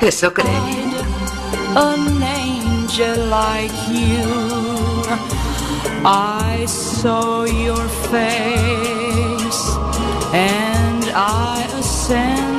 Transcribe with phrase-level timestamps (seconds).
[0.00, 0.92] Eso creí.
[1.74, 4.22] An angel like you.
[6.04, 9.76] I saw your face
[10.32, 12.57] and I ascended.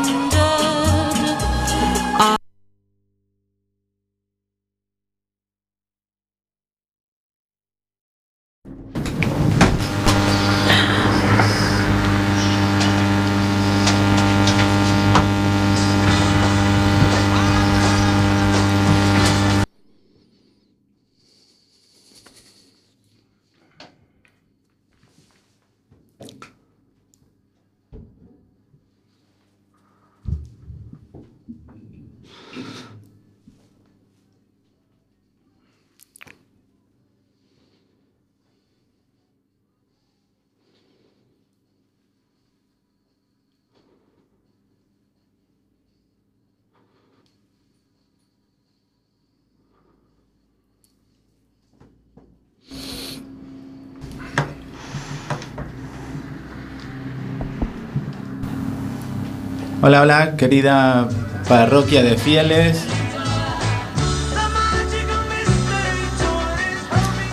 [59.82, 61.08] Hola, hola, querida
[61.48, 62.86] parroquia de fieles.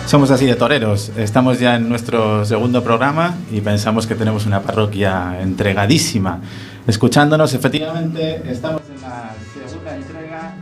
[0.05, 1.11] Somos así de toreros.
[1.17, 6.39] Estamos ya en nuestro segundo programa y pensamos que tenemos una parroquia entregadísima.
[6.87, 9.33] Escuchándonos, efectivamente, estamos en la
[9.67, 10.55] segunda entrega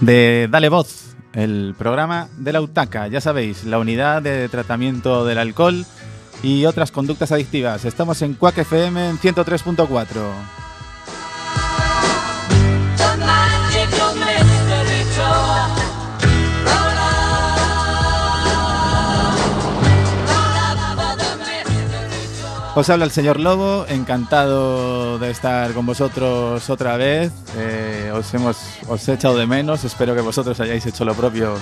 [0.00, 3.08] de Dale Voz, el programa de la UTACA.
[3.08, 5.84] Ya sabéis, la unidad de tratamiento del alcohol
[6.44, 7.84] y otras conductas adictivas.
[7.84, 10.63] Estamos en Quack FM en 103.4.
[22.76, 27.30] Os habla el señor Lobo, encantado de estar con vosotros otra vez.
[27.56, 28.56] Eh, os hemos
[28.88, 31.54] os he echado de menos, espero que vosotros hayáis hecho lo propio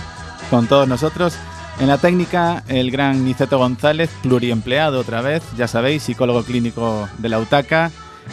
[0.49, 1.35] con todos nosotros.
[1.81, 7.29] En la técnica, el gran Niceto González, pluriempleado otra vez, ya sabéis, psicólogo clínico de
[7.29, 7.91] la UTACA.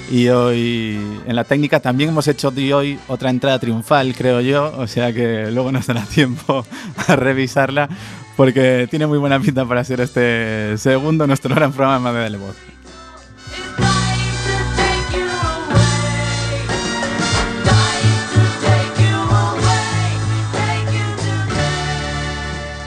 [0.09, 4.71] Y hoy en la técnica también hemos hecho de hoy otra entrada triunfal, creo yo,
[4.77, 6.65] o sea que luego nos dará tiempo
[7.07, 7.89] a revisarla
[8.37, 12.68] porque tiene muy buena pinta para ser este segundo nuestro gran programa de Dale Voz.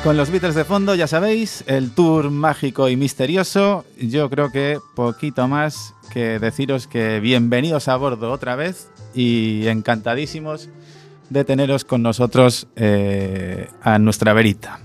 [0.02, 3.84] Con los Beatles de fondo, ya sabéis, el tour mágico y misterioso.
[4.00, 10.70] Yo creo que poquito más que deciros que bienvenidos a bordo otra vez y encantadísimos
[11.30, 14.80] de teneros con nosotros eh, a nuestra verita.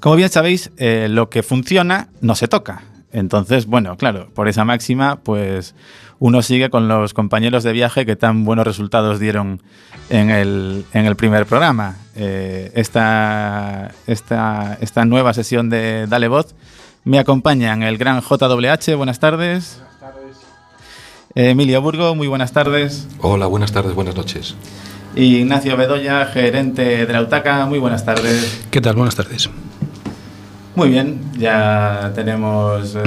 [0.00, 2.82] Como bien sabéis, eh, lo que funciona no se toca.
[3.10, 5.74] Entonces, bueno, claro, por esa máxima, pues
[6.24, 9.60] uno sigue con los compañeros de viaje que tan buenos resultados dieron
[10.08, 11.98] en el, en el primer programa.
[12.16, 16.54] Eh, esta, esta, esta nueva sesión de Dale Voz
[17.04, 19.82] me acompañan el gran JWH, buenas tardes.
[19.82, 20.36] Buenas tardes.
[21.34, 23.06] Emilio Burgo, muy buenas tardes.
[23.20, 24.54] Hola, buenas tardes, buenas noches.
[25.14, 28.64] Y Ignacio Bedoya, gerente de la UTACA, muy buenas tardes.
[28.70, 28.96] ¿Qué tal?
[28.96, 29.50] Buenas tardes.
[30.76, 33.00] Muy bien, ya tenemos eh,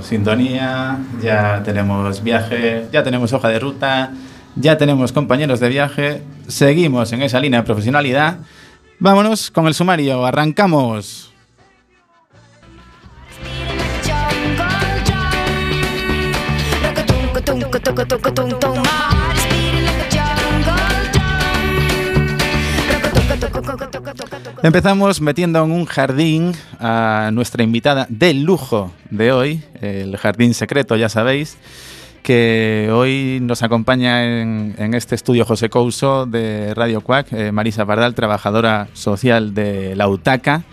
[0.00, 4.12] sintonía, ya tenemos viaje, ya tenemos hoja de ruta,
[4.54, 8.38] ya tenemos compañeros de viaje, seguimos en esa línea de profesionalidad.
[8.98, 11.34] Vámonos con el sumario, arrancamos.
[24.66, 26.50] Empezamos metiendo en un jardín
[26.80, 31.56] a nuestra invitada de lujo de hoy, el jardín secreto, ya sabéis,
[32.24, 38.16] que hoy nos acompaña en, este estudio José Couso de Radio Cuac, eh, Marisa Bardal,
[38.16, 40.64] trabajadora social de la UTACA.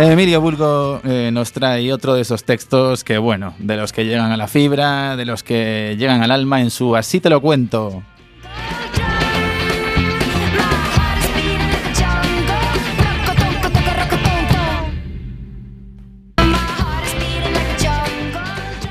[0.00, 4.30] Emilio Bulgo eh, nos trae otro de esos textos que, bueno, de los que llegan
[4.30, 8.04] a la fibra, de los que llegan al alma en su Así te lo cuento.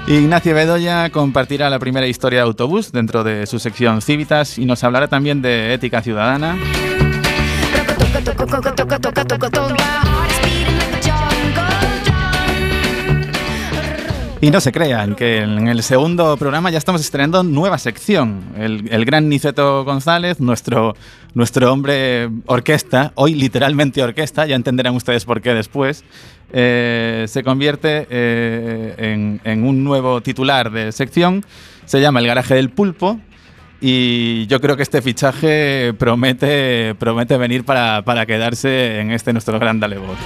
[0.09, 4.83] Ignacio Bedoya compartirá la primera historia de autobús dentro de su sección Civitas y nos
[4.83, 6.57] hablará también de ética ciudadana.
[14.39, 18.43] Y no se crean que en el segundo programa ya estamos estrenando nueva sección.
[18.55, 20.95] El, el, gran Niceto González, nuestro,
[21.33, 26.03] nuestro hombre orquesta, hoy literalmente orquesta, ya entenderán ustedes por qué después,
[26.53, 31.43] eh, se convierte eh, en, en un nuevo titular de sección.
[31.85, 33.19] Se llama El Garaje del Pulpo
[33.81, 39.57] y yo creo que este fichaje promete, promete venir para, para quedarse en este nuestro
[39.57, 40.17] gran Dalebot.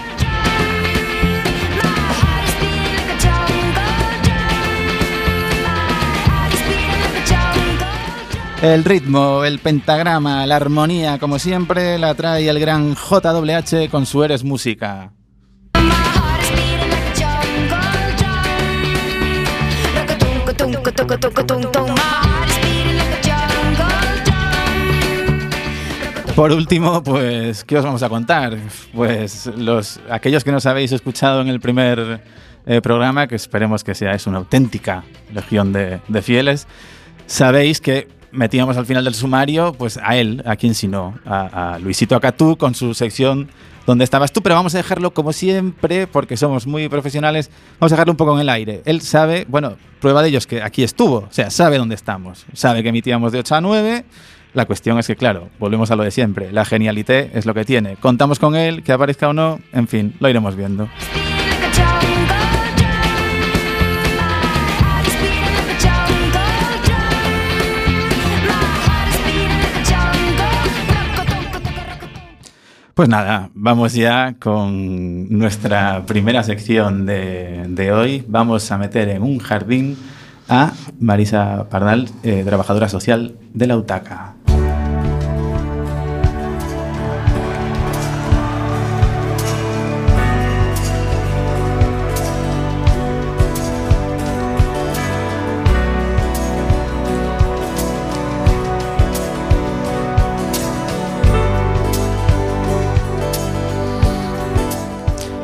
[8.61, 14.23] El ritmo, el pentagrama, la armonía, como siempre, la trae el gran JWH con su
[14.23, 15.13] Eres Música.
[26.35, 28.55] Por último, pues, ¿qué os vamos a contar?
[28.93, 32.21] Pues los, aquellos que nos habéis escuchado en el primer
[32.67, 35.03] eh, programa, que esperemos que sea es una auténtica
[35.33, 36.67] legión de, de fieles,
[37.25, 41.73] sabéis que metíamos al final del sumario, pues a él, a quien si no, a,
[41.73, 43.49] a Luisito Acatú con su sección
[43.85, 47.49] donde estabas tú, pero vamos a dejarlo como siempre, porque somos muy profesionales,
[47.79, 48.81] vamos a dejarlo un poco en el aire.
[48.85, 52.45] Él sabe, bueno, prueba de ello es que aquí estuvo, o sea, sabe dónde estamos,
[52.53, 54.05] sabe que emitíamos de 8 a 9.
[54.53, 57.63] La cuestión es que, claro, volvemos a lo de siempre, la genialité es lo que
[57.63, 57.95] tiene.
[57.95, 60.89] Contamos con él, que aparezca o no, en fin, lo iremos viendo.
[73.01, 78.23] Pues nada, vamos ya con nuestra primera sección de, de hoy.
[78.27, 79.97] Vamos a meter en un jardín
[80.47, 84.35] a Marisa Pardal, eh, trabajadora social de la UTACA.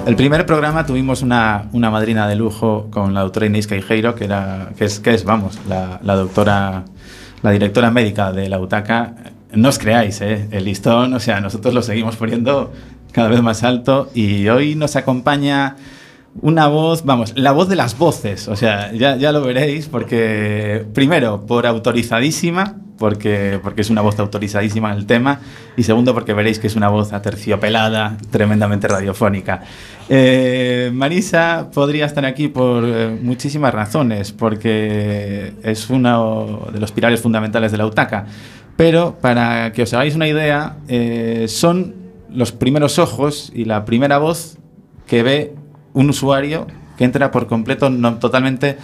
[0.08, 4.24] El primer programa tuvimos una, una, madrina de lujo con la doctora Inés Caijeiro, que,
[4.24, 6.86] era, que, es, que es, vamos, la, la, doctora,
[7.44, 9.16] la directora médica de la UTACA.
[9.52, 10.48] No os creáis, ¿eh?
[10.52, 12.72] el listón, o sea, nosotros lo seguimos poniendo
[13.12, 15.76] cada vez más alto y hoy nos acompaña
[16.42, 20.86] una voz, vamos, la voz de las voces, o sea, ya, ya lo veréis, porque
[20.94, 25.40] primero, por autorizadísima, porque, porque es una voz autorizadísima en el tema,
[25.76, 29.64] y segundo, porque veréis que es una voz aterciopelada, tremendamente radiofónica.
[30.10, 37.22] Eh, Marisa podría estar aquí por eh, muchísimas razones, porque es uno de los pilares
[37.22, 38.26] fundamentales de la UTACA,
[38.76, 41.96] pero para que os hagáis una idea, eh, son
[42.32, 44.58] los primeros ojos y la primera voz
[45.08, 45.56] que ve
[45.98, 46.68] un usuario
[46.98, 48.78] que entra por completo, no, totalmente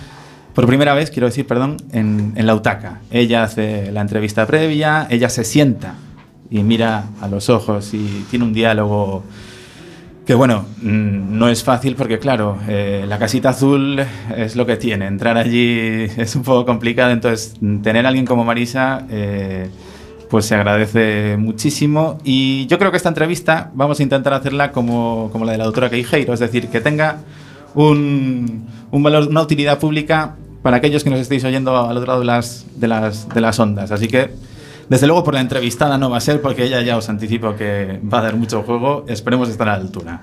[0.53, 3.01] por primera vez, quiero decir, perdón, en, en, la UTACA.
[3.11, 5.95] Ella hace la entrevista previa, ella se sienta
[6.49, 9.23] y mira a los ojos y tiene un diálogo
[10.25, 13.99] que, bueno, no es fácil porque, claro, eh, la casita azul
[14.35, 15.05] es lo que tiene.
[15.05, 19.05] Entrar allí es un poco complicado, entonces tener a alguien como Marisa...
[19.09, 19.69] Eh,
[20.33, 22.17] pues se agradece muchísimo.
[22.23, 25.65] Y yo creo que esta entrevista vamos a intentar hacerla como, como la de la
[25.65, 27.19] doctora Queijeiro, es decir, que tenga
[27.75, 30.33] un, un, valor, una utilidad pública
[30.63, 33.59] para aquellos que nos estéis oyendo al otro lado de las, de las, de las
[33.59, 33.91] ondas.
[33.91, 34.31] Así que,
[34.89, 37.99] desde luego, por la entrevistada no va a ser, porque ella ya os anticipo que
[38.11, 39.05] va a dar mucho juego.
[39.07, 40.19] Esperemos estar a la altura.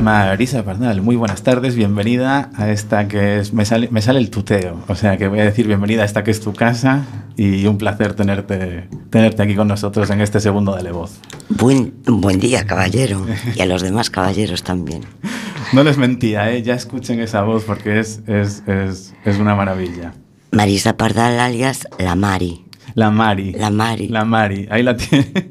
[0.00, 4.30] Marisa Pardal, muy buenas tardes, bienvenida a esta que es, me sale, me sale el
[4.30, 7.04] tuteo, o sea que voy a decir bienvenida a esta que es tu casa
[7.36, 11.20] y un placer tenerte, tenerte aquí con nosotros en este segundo Dale Voz.
[11.48, 13.24] Buen, buen día, caballero,
[13.54, 15.02] y a los demás caballeros también.
[15.74, 16.62] No les mentía, ¿eh?
[16.62, 20.14] ya escuchen esa voz porque es, es, es, es una maravilla.
[20.50, 22.67] Marisa Pardal alias La Mari.
[22.94, 23.52] La Mari.
[23.52, 24.08] La Mari.
[24.08, 24.66] La Mari.
[24.70, 24.96] Ahí la.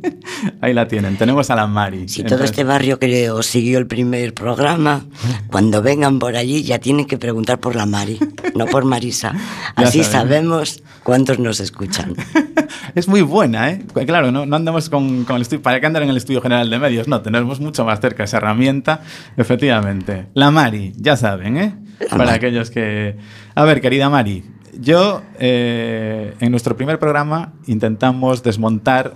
[0.61, 1.17] Ahí la tienen.
[1.17, 2.07] Tenemos a la Mari.
[2.07, 5.05] Si todo este barrio que os siguió el primer programa,
[5.49, 8.19] cuando vengan por allí ya tienen que preguntar por la Mari,
[8.55, 9.33] no por Marisa.
[9.75, 12.15] Así sabemos cuántos nos escuchan.
[12.95, 13.85] es muy buena, ¿eh?
[14.05, 15.61] Claro, no, no andamos con, con, el estudio.
[15.61, 17.07] ¿Para qué andar en el Estudio General de Medios?
[17.07, 19.01] No, tenemos mucho más cerca esa herramienta,
[19.37, 20.27] efectivamente.
[20.33, 21.75] La Mari, ya saben, ¿eh?
[21.99, 22.37] La Para Mari.
[22.37, 23.15] aquellos que.
[23.55, 29.13] A ver, querida Mari, yo, eh, en nuestro primer programa, intentamos desmontar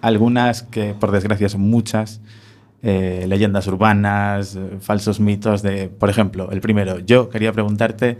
[0.00, 2.20] algunas, que por desgracia son muchas,
[2.82, 8.18] eh, leyendas urbanas, eh, falsos mitos de, por ejemplo, el primero, yo quería preguntarte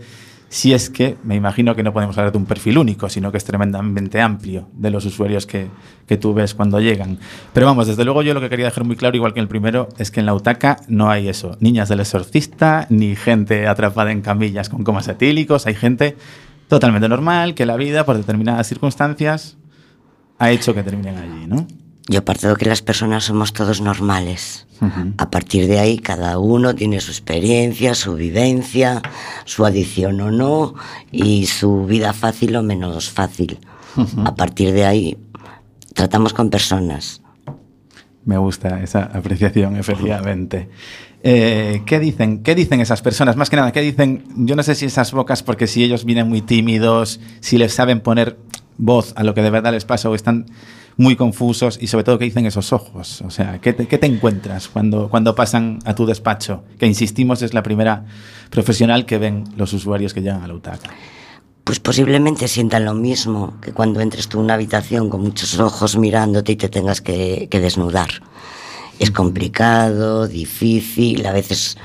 [0.49, 3.37] si es que, me imagino que no podemos hablar de un perfil único, sino que
[3.37, 5.67] es tremendamente amplio de los usuarios que,
[6.07, 7.19] que tú ves cuando llegan.
[7.53, 9.89] Pero vamos, desde luego yo lo que quería dejar muy claro, igual que el primero,
[9.99, 14.21] es que en la UTACA no hay eso, niñas del exorcista, ni gente atrapada en
[14.21, 16.17] camillas con comas etílicos, hay gente
[16.67, 19.57] totalmente normal, que la vida, por determinadas circunstancias,
[20.39, 21.67] ha hecho que terminen allí, ¿no?
[22.09, 24.65] Yo parto de que las personas somos todos normales.
[25.17, 29.03] A partir de ahí, cada uno tiene su experiencia, su vivencia,
[29.45, 30.73] su adicción o no,
[31.11, 33.59] y su vida fácil o menos fácil.
[34.25, 35.17] A partir de ahí,
[35.93, 37.21] tratamos con personas.
[38.25, 40.67] Me gusta esa apreciación, efectivamente.
[41.21, 42.41] Eh, ¿Qué dicen?
[42.41, 43.35] ¿Qué dicen esas personas?
[43.35, 44.23] Más que nada, ¿qué dicen?
[44.35, 47.99] Yo no sé si esas bocas, porque si ellos vienen muy tímidos, si les saben
[47.99, 48.39] poner
[48.79, 50.47] voz a lo que de verdad les pasa o están
[50.97, 53.21] muy confusos y sobre todo qué dicen esos ojos.
[53.21, 56.63] O sea, ¿qué te, qué te encuentras cuando, cuando pasan a tu despacho?
[56.77, 58.05] Que insistimos es la primera
[58.49, 60.81] profesional que ven los usuarios que llegan a la UTAC.
[61.63, 65.97] Pues posiblemente sientan lo mismo que cuando entres tú a una habitación con muchos ojos
[65.97, 68.09] mirándote y te tengas que desnudar.
[68.99, 71.77] Es complicado, difícil, a veces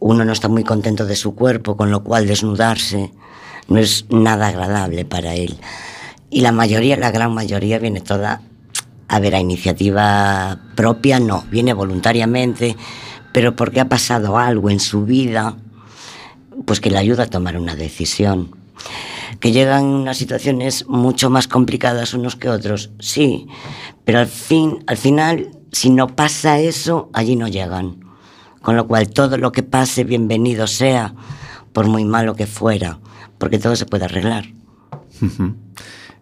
[0.00, 3.12] uno no está muy contento de su cuerpo, con lo cual desnudarse
[3.68, 5.58] no es nada agradable para él.
[6.30, 8.42] Y la mayoría, la gran mayoría, viene toda,
[9.08, 12.76] a ver, a iniciativa propia, no, viene voluntariamente,
[13.32, 15.56] pero porque ha pasado algo en su vida,
[16.66, 18.54] pues que le ayuda a tomar una decisión.
[19.40, 23.46] Que llegan unas situaciones mucho más complicadas unos que otros, sí,
[24.04, 28.04] pero al, fin, al final, si no pasa eso, allí no llegan.
[28.60, 31.14] Con lo cual, todo lo que pase, bienvenido sea,
[31.72, 32.98] por muy malo que fuera,
[33.38, 34.46] porque todo se puede arreglar.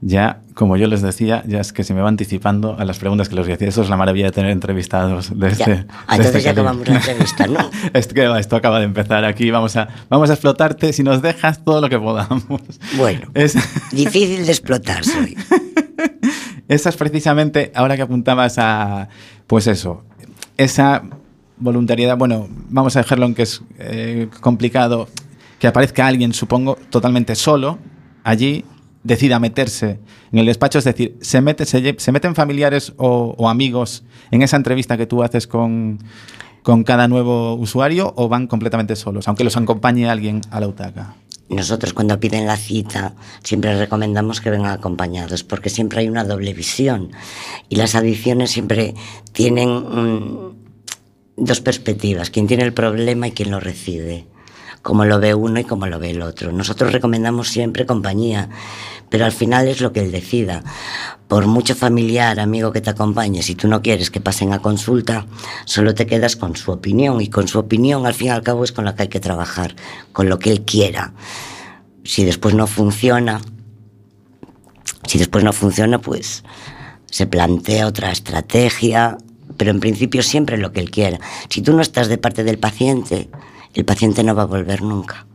[0.01, 3.29] Ya, como yo les decía, ya es que se me va anticipando a las preguntas
[3.29, 3.69] que les voy a decir.
[3.69, 5.65] Eso es la maravilla de tener entrevistados de este.
[5.65, 5.87] Ya.
[6.07, 7.71] Ah, de entonces este ya acabamos la entrevista, ¿no?
[7.93, 9.51] es que va, esto acaba de empezar aquí.
[9.51, 12.45] Vamos a, vamos a explotarte si nos dejas todo lo que podamos.
[12.97, 13.57] Bueno, Es-
[13.93, 15.37] difícil de explotar soy.
[16.69, 19.09] esa es precisamente, ahora que apuntabas a,
[19.47, 20.05] pues eso,
[20.57, 21.03] esa
[21.59, 25.09] voluntariedad, bueno, vamos a dejarlo en que es eh, complicado,
[25.59, 27.79] que aparezca alguien, supongo, totalmente solo
[28.25, 28.65] allí,
[29.07, 30.01] decida meterse
[30.33, 34.97] en el despacho, es decir, se, mete, se, meten familiares o, amigos en esa entrevista
[34.97, 35.99] que tú haces con,
[36.63, 41.15] con cada nuevo usuario o van completamente solos, aunque los acompañe alguien a la UTACA.
[41.49, 46.53] Nosotros cuando piden la cita siempre recomendamos que vengan acompañados porque siempre hay una doble
[46.53, 47.13] visión
[47.69, 48.95] y las adicciones siempre
[49.33, 50.57] tienen
[51.37, 54.27] dos perspectivas, quien tiene el problema y quien lo recibe,
[54.87, 56.53] cómo lo ve uno y cómo lo ve el otro.
[56.53, 58.49] Nosotros recomendamos siempre compañía,
[59.09, 60.63] pero al final es lo que él decida.
[61.27, 65.27] Por mucho familiar, amigo que te acompañe, si tú no quieres que pasen a consulta,
[65.65, 68.63] solo te quedas con su opinión y con su opinión al fin y al cabo
[68.63, 69.75] es con la que hay que trabajar,
[70.13, 71.15] con lo que él quiera.
[72.05, 73.41] Si después no funciona,
[75.05, 76.45] si después no funciona, pues
[77.11, 79.19] se plantea otra estrategia,
[79.57, 81.19] pero en principio siempre lo que él quiera.
[81.49, 83.29] Si tú no estás de parte del paciente,
[83.77, 85.27] el paciente no va a volver nunca.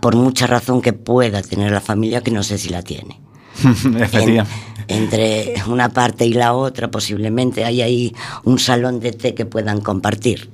[0.00, 3.20] Por mucha razón que pueda tener la familia, que no sé si la tiene.
[4.12, 4.44] En-
[4.88, 9.80] entre una parte y la otra, posiblemente hay ahí un salón de té que puedan
[9.80, 10.50] compartir.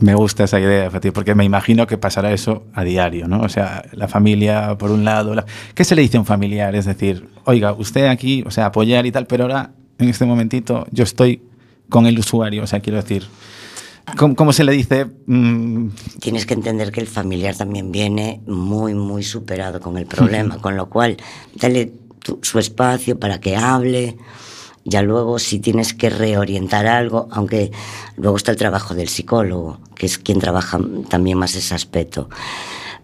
[0.00, 3.40] Me gusta esa idea, porque me imagino que pasará eso a diario, ¿no?
[3.40, 5.34] O sea, la familia por un lado.
[5.34, 6.74] la- ¿Qué se le dice a un familiar?
[6.74, 10.86] Es decir, oiga, usted aquí, o sea, apoyar y tal, pero ahora, en este momentito,
[10.90, 11.40] yo estoy
[11.88, 13.24] con el usuario, o sea, quiero decir,
[14.16, 15.06] ¿cómo, cómo se le dice?
[15.26, 15.88] Mm,
[16.20, 20.76] Tienes que entender que el familiar también viene muy, muy superado con el problema, con
[20.76, 21.16] lo cual
[21.54, 21.92] dale
[22.24, 24.16] tu- su espacio para que hable.
[24.84, 27.70] Ya luego, si tienes que reorientar algo, aunque
[28.16, 30.78] luego está el trabajo del psicólogo, que es quien trabaja
[31.10, 32.30] también más ese aspecto.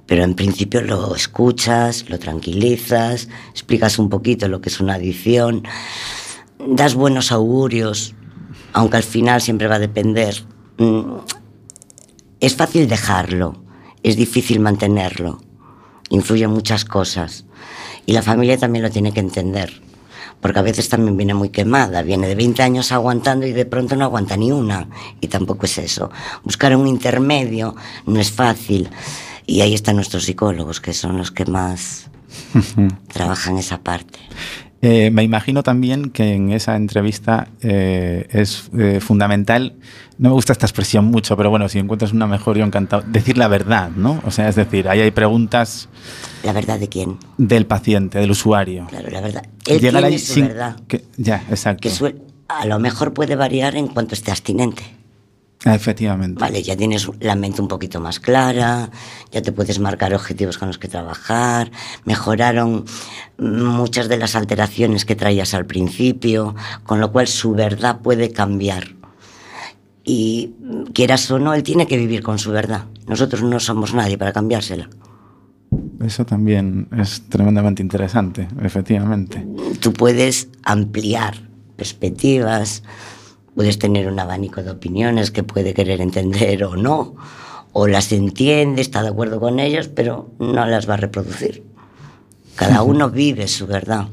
[0.06, 5.62] Pero en principio lo escuchas, lo tranquilizas, explicas un poquito lo que es una adicción,
[6.66, 8.14] das buenos augurios,
[8.72, 10.42] aunque al final siempre va a depender.
[10.78, 11.16] Mm,
[12.40, 13.62] es fácil dejarlo,
[14.02, 15.40] es difícil mantenerlo.
[16.10, 17.46] Influyen muchas cosas.
[18.06, 19.80] Y la familia también lo tiene que entender.
[20.40, 23.96] Porque a veces también viene muy quemada, viene de 20 años aguantando y de pronto
[23.96, 24.88] no aguanta ni una.
[25.22, 26.10] Y tampoco es eso.
[26.42, 28.90] Buscar un intermedio no es fácil.
[29.46, 32.10] Y ahí están nuestros psicólogos, que son los que más
[33.12, 34.18] trabajan esa parte.
[34.86, 39.72] Eh, me imagino también que en esa entrevista eh, es eh, fundamental,
[40.18, 43.38] no me gusta esta expresión mucho, pero bueno, si encuentras una mejor, yo encantado, decir
[43.38, 44.20] la verdad, ¿no?
[44.26, 45.88] O sea, es decir, ahí hay preguntas
[46.44, 47.16] ¿La verdad de quién?
[47.38, 48.86] del paciente, del usuario.
[48.90, 49.46] Claro, la verdad.
[49.66, 50.76] Él Llegar tiene ahí su sin verdad.
[50.86, 51.88] que- ya, exacto.
[51.88, 52.14] que
[52.48, 54.82] a lo mejor puede variar en cuanto esté abstinente.
[55.64, 56.40] Efectivamente.
[56.40, 58.90] Vale, ya tienes la mente un poquito más clara,
[59.32, 61.70] ya te puedes marcar objetivos con los que trabajar,
[62.04, 62.84] mejoraron
[63.38, 68.94] muchas de las alteraciones que traías al principio, con lo cual su verdad puede cambiar.
[70.04, 70.52] Y
[70.92, 72.84] quieras o no, él tiene que vivir con su verdad.
[73.06, 74.90] Nosotros no somos nadie para cambiársela.
[76.04, 79.46] Eso también es tremendamente interesante, efectivamente.
[79.80, 82.82] Tú puedes ampliar perspectivas,
[83.54, 87.14] puedes tener un abanico de opiniones que puede querer entender o no,
[87.72, 91.64] o las entiende, está de acuerdo con ellas, pero no las va a reproducir.
[92.56, 94.06] Cada uno vive su verdad.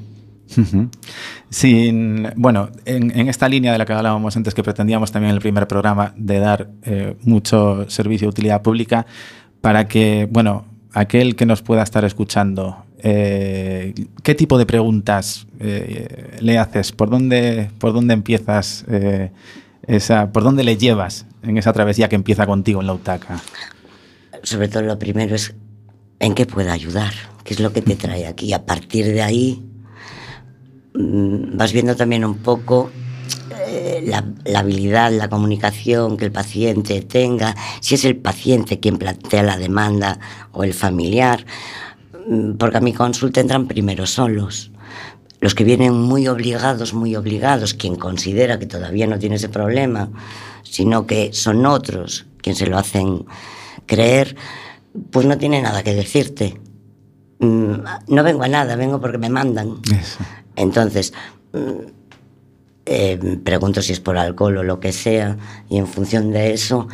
[1.50, 5.36] Sin, bueno, en, en, esta línea de la que hablábamos antes, que pretendíamos también en
[5.36, 9.06] el primer programa de dar eh, mucho servicio de utilidad pública,
[9.62, 13.94] para que, bueno, aquel que nos pueda estar escuchando, eh,
[14.24, 16.92] ¿qué tipo de preguntas eh, le haces?
[16.92, 19.32] ¿Por dónde, por dónde empiezas eh,
[19.88, 23.42] esa, por dónde le llevas en esa travesía que empieza contigo en la UTACA?
[24.44, 25.56] Sobre todo lo primero es
[26.20, 28.54] en qué puedo ayudar, qué es lo que te trae aquí.
[28.54, 29.64] A partir de ahí
[30.94, 32.92] mm, vas viendo también un poco
[33.68, 38.98] eh, la, la, habilidad, la comunicación que el paciente tenga, si es el paciente quien
[38.98, 40.20] plantea la demanda
[40.52, 41.46] o el familiar,
[42.58, 44.72] porque a mi consulta entran primero solos.
[45.40, 50.10] Los que vienen muy obligados, muy obligados, quien considera que todavía no tiene ese problema,
[50.64, 53.26] sino que son otros quien se lo hacen
[53.86, 54.36] creer,
[55.12, 56.60] pues no tiene nada que decirte.
[57.40, 57.74] Mm,
[58.08, 59.80] no vengo a nada, vengo porque me mandan.
[59.86, 60.20] Eso.
[60.56, 61.14] Entonces,
[62.86, 65.38] eh, pregunto si es por alcohol o lo que sea,
[65.70, 66.88] y en función de eso,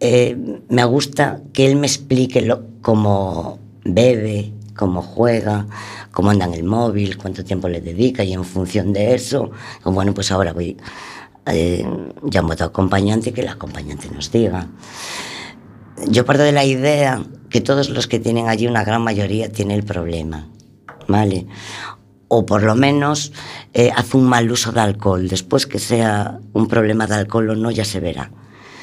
[0.00, 0.36] eh,
[0.68, 5.66] me gusta que él me explique lo, cómo bebe, cómo juega,
[6.12, 9.50] cómo anda en el móvil, cuánto tiempo le dedica, y en función de eso,
[9.84, 10.76] bueno, pues ahora voy,
[11.46, 11.86] eh,
[12.30, 14.66] llamo a tu acompañante y que el acompañante nos diga.
[16.08, 19.74] Yo parto de la idea que todos los que tienen allí, una gran mayoría, tiene
[19.74, 20.46] el problema,
[21.08, 21.46] ¿vale?
[22.28, 23.32] o por lo menos
[23.72, 25.28] eh, hace un mal uso de alcohol.
[25.28, 28.30] Después que sea un problema de alcohol o no, ya se verá.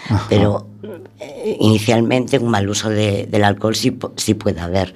[0.10, 0.26] Ajá.
[0.30, 0.68] Pero
[1.20, 4.94] eh, inicialmente un mal uso de, del alcohol sí, sí puede haber.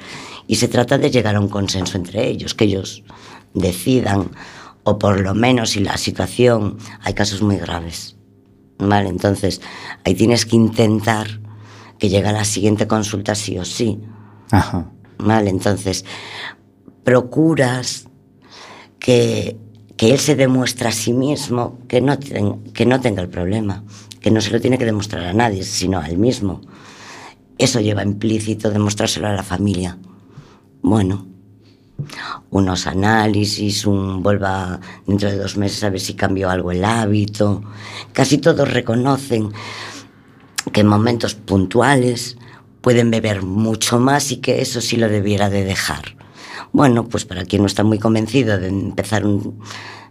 [0.48, 3.04] Y se trata de llegar a un consenso entre ellos, que ellos
[3.54, 4.32] decidan,
[4.84, 8.16] o por lo menos si la situación, hay casos muy graves.
[8.78, 9.10] ¿Vale?
[9.10, 9.62] Entonces,
[10.06, 11.28] ahí tienes que intentar
[11.98, 14.00] que llegue a la siguiente consulta sí o sí.
[14.52, 14.90] Ajá.
[15.18, 15.50] ¿Vale?
[15.50, 16.06] Entonces,
[17.04, 18.08] procuras
[19.00, 19.58] que,
[19.98, 23.84] que él se demuestra a sí mismo que no, ten, que no tenga el problema,
[24.20, 26.62] que no se lo tiene que demostrar a nadie, sino a él mismo.
[27.58, 29.98] Eso lleva implícito demostrárselo a la familia.
[30.82, 31.28] Bueno,
[32.50, 37.62] unos análisis, un vuelva dentro de dos meses a ver si cambió algo el hábito.
[38.14, 39.52] Casi todos reconocen
[40.72, 42.38] que en momentos puntuales
[42.82, 46.16] pueden beber mucho más y que eso sí lo debiera de dejar.
[46.72, 49.60] Bueno, pues para quien no está muy convencido de empezar un,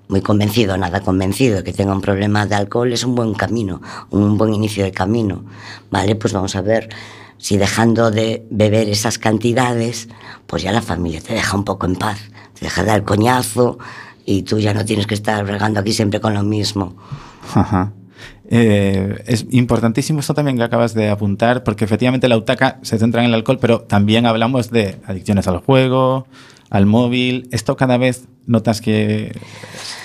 [0.08, 4.36] muy convencido, nada convencido, que tenga un problema de alcohol, es un buen camino, un
[4.38, 5.44] buen inicio de camino.
[5.90, 6.88] Vale, pues vamos a ver
[7.36, 10.08] si dejando de beber esas cantidades,
[10.46, 12.18] pues ya la familia te deja un poco en paz,
[12.54, 13.78] te deja de dar coñazo
[14.24, 16.96] y tú ya no tienes que estar regando aquí siempre con lo mismo.
[17.54, 17.92] Ajá.
[18.50, 23.22] Eh, es importantísimo esto también que acabas de apuntar, porque efectivamente la UTACA se centra
[23.22, 26.26] en el alcohol, pero también hablamos de adicciones al juego,
[26.70, 27.48] al móvil.
[27.52, 29.32] ¿Esto cada vez notas que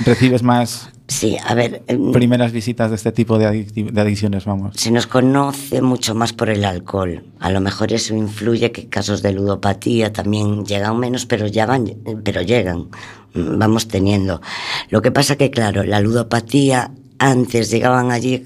[0.06, 1.84] recibes más Sí, a ver.
[2.14, 4.76] Primeras visitas de este tipo de, adic de, adicciones, vamos.
[4.78, 7.26] Se nos conoce mucho más por el alcohol.
[7.40, 11.98] A lo mejor eso influye que casos de ludopatía también llegan menos, pero ya van,
[12.24, 12.90] pero llegan.
[13.36, 14.42] Vamos teniendo.
[14.90, 18.44] Lo que pasa que, claro, la ludopatía antes llegaban allí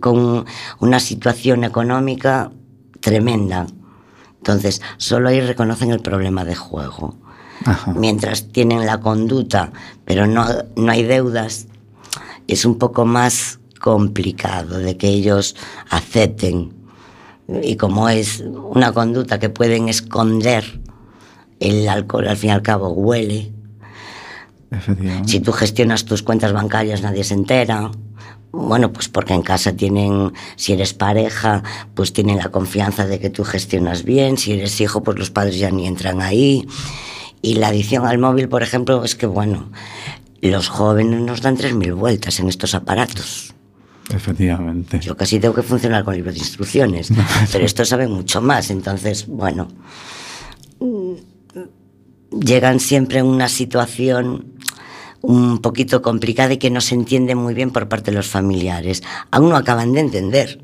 [0.00, 0.46] con
[0.80, 2.50] una situación económica
[3.00, 3.66] tremenda.
[4.38, 7.16] Entonces, solo ahí reconocen el problema de juego.
[7.64, 7.92] Ajá.
[7.94, 9.72] Mientras tienen la conducta,
[10.04, 11.66] pero no, no hay deudas,
[12.48, 15.56] es un poco más complicado de que ellos
[15.90, 16.74] acepten.
[17.62, 20.80] Y como es una conducta que pueden esconder,
[21.60, 23.52] el alcohol al fin y al cabo huele.
[25.24, 27.90] Si tú gestionas tus cuentas bancarias nadie se entera.
[28.52, 31.62] Bueno, pues porque en casa tienen, si eres pareja,
[31.94, 34.38] pues tienen la confianza de que tú gestionas bien.
[34.38, 36.66] Si eres hijo, pues los padres ya ni entran ahí.
[37.42, 39.70] Y la adicción al móvil, por ejemplo, es que, bueno,
[40.40, 43.54] los jóvenes nos dan 3.000 vueltas en estos aparatos.
[44.10, 45.00] Efectivamente.
[45.00, 47.10] Yo casi tengo que funcionar con libros de instrucciones,
[47.52, 48.70] pero esto sabe mucho más.
[48.70, 49.68] Entonces, bueno,
[52.30, 54.52] llegan siempre en una situación
[55.22, 59.02] un poquito complicada y que no se entiende muy bien por parte de los familiares.
[59.30, 60.60] Aún no acaban de entender.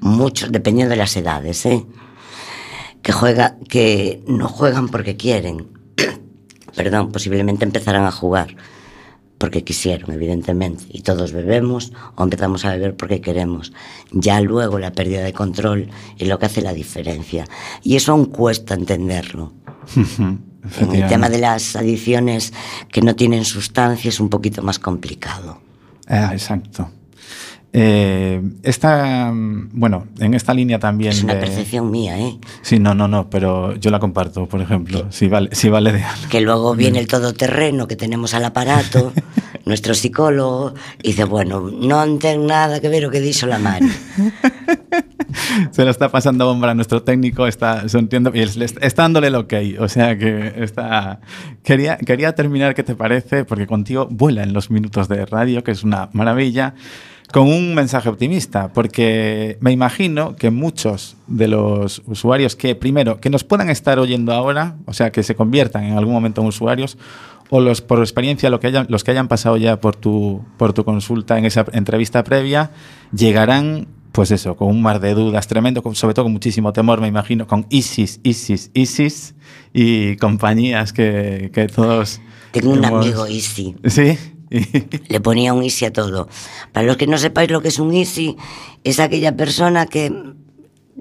[0.00, 1.84] Muchos, dependiendo de las edades, ¿eh?
[3.08, 5.66] Que, juega, que no juegan porque quieren.
[6.76, 8.54] Perdón, posiblemente empezarán a jugar
[9.38, 13.72] porque quisieron, evidentemente, y todos bebemos o empezamos a beber porque queremos.
[14.12, 17.46] Ya luego la pérdida de control es lo que hace la diferencia.
[17.82, 19.54] Y eso aún cuesta entenderlo.
[20.78, 22.52] en el tema de las adicciones
[22.92, 25.62] que no tienen sustancia es un poquito más complicado.
[26.08, 26.90] Ah, exacto.
[27.72, 31.12] Eh, esta, bueno, en esta línea también.
[31.12, 32.38] Es una de- percepción mía, ¿eh?
[32.62, 36.02] Sí, no, no, no, pero yo la comparto, por ejemplo, si vale, si vale de
[36.02, 36.28] algo.
[36.30, 39.12] Que luego viene el todoterreno que tenemos al aparato,
[39.66, 43.88] nuestro psicólogo, y dice, bueno, no tengo nada que ver lo que dijo la Mari.
[45.70, 49.54] Se lo está pasando bomba a nuestro técnico, está sonriendo y está, dándole el ok.
[49.78, 51.20] O sea que está.
[51.62, 53.44] Quería, quería terminar, ¿qué te parece?
[53.44, 56.74] Porque contigo vuela en los minutos de radio, que es una maravilla,
[57.32, 58.72] con un mensaje optimista.
[58.72, 64.32] Porque me imagino que muchos de los usuarios que, primero, que nos puedan estar oyendo
[64.32, 66.96] ahora, o sea, que se conviertan en algún momento en usuarios,
[67.50, 70.72] o los por experiencia lo que hayan, los que hayan pasado ya por tu, por
[70.74, 72.70] tu consulta en esa entrevista previa,
[73.14, 77.00] llegarán pues eso, con un mar de dudas tremendo, con- sobre todo con muchísimo temor,
[77.00, 79.34] me imagino, con ISIS, ISIS, ISIS
[79.72, 82.20] y compañías que, que todos...
[82.50, 84.18] Tengo un hemos- amigo Easy, Sí.
[85.08, 86.28] le ponía un Easy a todo.
[86.72, 88.36] Para los que no sepáis lo que es un Easy,
[88.84, 90.12] es aquella persona que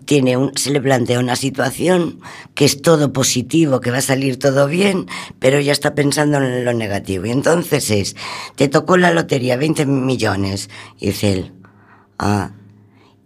[0.05, 2.21] tiene un, se le plantea una situación
[2.53, 5.07] que es todo positivo, que va a salir todo bien,
[5.39, 7.25] pero ya está pensando en lo negativo.
[7.25, 8.15] Y entonces es,
[8.55, 10.69] te tocó la lotería, 20 millones.
[10.99, 11.53] Y dice él,
[12.19, 12.51] ah,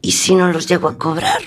[0.01, 1.41] ¿y si no los llego a cobrar?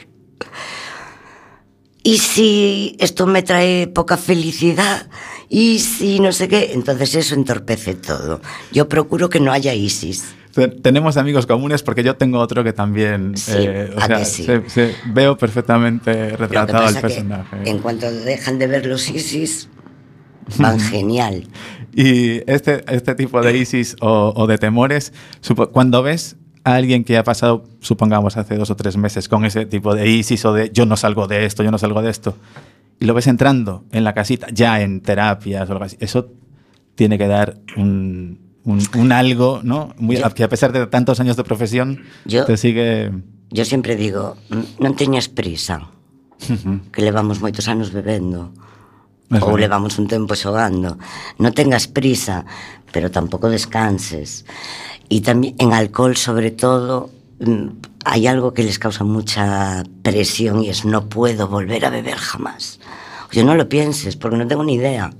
[2.02, 5.08] ¿Y si esto me trae poca felicidad?
[5.54, 6.72] ¿Y si no sé qué?
[6.74, 8.40] Entonces eso entorpece todo.
[8.72, 10.24] Yo procuro que no haya ISIS.
[10.52, 13.36] Te- Tenemos amigos comunes porque yo tengo otro que también...
[13.36, 14.42] Sí, eh, o ¿a sea, que sí?
[14.44, 17.56] se- se- veo perfectamente retratado que personaje.
[17.70, 19.68] en cuanto dejan de ver los ISIS,
[20.58, 21.46] van genial.
[21.94, 25.12] Y este, este tipo de ISIS o, o de temores,
[25.72, 29.66] cuando ves a alguien que ha pasado, supongamos, hace dos o tres meses con ese
[29.66, 32.36] tipo de ISIS o de yo no salgo de esto, yo no salgo de esto,
[33.04, 36.32] y lo ves entrando en la casita, ya en terapias o algo así, eso
[36.96, 39.92] tiene que dar un, un- un algo, ¿no?
[40.00, 43.12] Muy- Yo- que a pesar de tantos años de profesión, Yo- te sigue...
[43.52, 45.92] Yo siempre digo, "Mm, non teñas prisa,
[46.90, 48.56] que levamos moitos anos bebendo.
[49.28, 49.68] Es ou verdad.
[49.68, 50.96] levamos un tempo xogando.
[51.36, 52.48] Non tengas prisa,
[52.88, 54.48] pero tampouco descanses.
[55.12, 60.68] E tamén en alcohol, sobre todo, mm, hai algo que les causa mucha presión y
[60.68, 62.80] es no puedo volver a beber jamás.
[63.30, 65.10] Oye, no lo pienses, porque no tengo ni idea.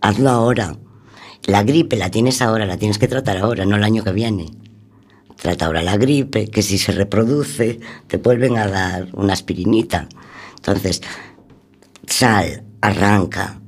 [0.00, 0.76] Hazlo ahora.
[1.44, 4.50] La gripe la tienes ahora, la tienes que tratar ahora, no el año que viene.
[5.36, 10.08] Trata ahora la gripe, que si se reproduce, te vuelven a dar una aspirinita.
[10.56, 11.02] Entonces,
[12.06, 13.60] sal, arranca,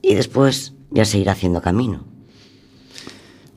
[0.00, 2.04] y después ya se irá haciendo camino.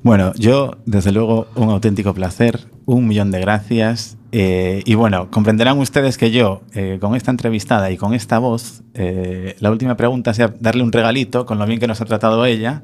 [0.04, 4.17] Bueno, yo, desde luego, un auténtico placer, un millón de gracias.
[4.32, 8.82] eh, y bueno, comprenderán ustedes que yo, eh, con esta entrevistada y con esta voz,
[8.93, 12.45] eh, la última pregunta sea darle un regalito con lo bien que nos ha tratado
[12.45, 12.84] ella.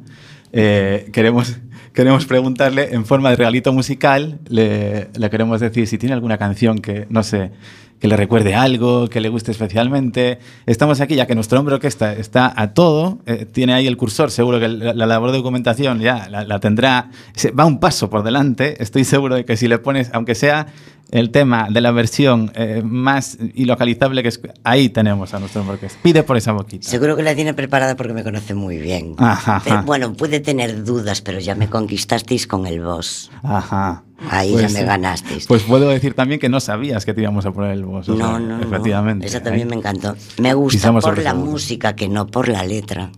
[0.51, 1.57] Queremos,
[1.93, 6.79] queremos preguntarle en forma de regalito musical, le, le queremos decir si tiene alguna canción
[6.79, 7.51] que, no sé,
[7.99, 10.39] que le recuerde algo, que le guste especialmente.
[10.65, 14.31] Estamos aquí ya que nuestro hombre orquesta está a todo, eh, tiene ahí el cursor,
[14.31, 17.09] seguro que la, la labor de documentación ya la, tendrá,
[17.57, 20.67] va un paso por delante, estoy seguro de que si le pones, aunque sea
[21.13, 25.99] el tema de la versión eh, más ilocalizable, que es, ahí tenemos a nuestro orquesta.
[26.01, 26.89] Pide por esa boquita.
[26.89, 29.13] Seguro que la tiene preparada porque me conoce muy bien.
[29.19, 29.85] Ajá, Pero, ajá.
[29.85, 33.29] bueno, puede tener dudas, pero ya me conquistasteis con el boss.
[33.43, 34.03] Ajá.
[34.31, 35.45] Ahí ya me ganasteis.
[35.45, 38.09] Pues puedo decir también que no sabías que te íbamos a poner el voz.
[38.09, 38.63] o sea, no, no, no.
[38.63, 39.27] Efectivamente.
[39.27, 40.15] Esa también me encantó.
[40.41, 41.51] Me gusta Pisamos por la seguro.
[41.51, 43.11] música que no por la letra,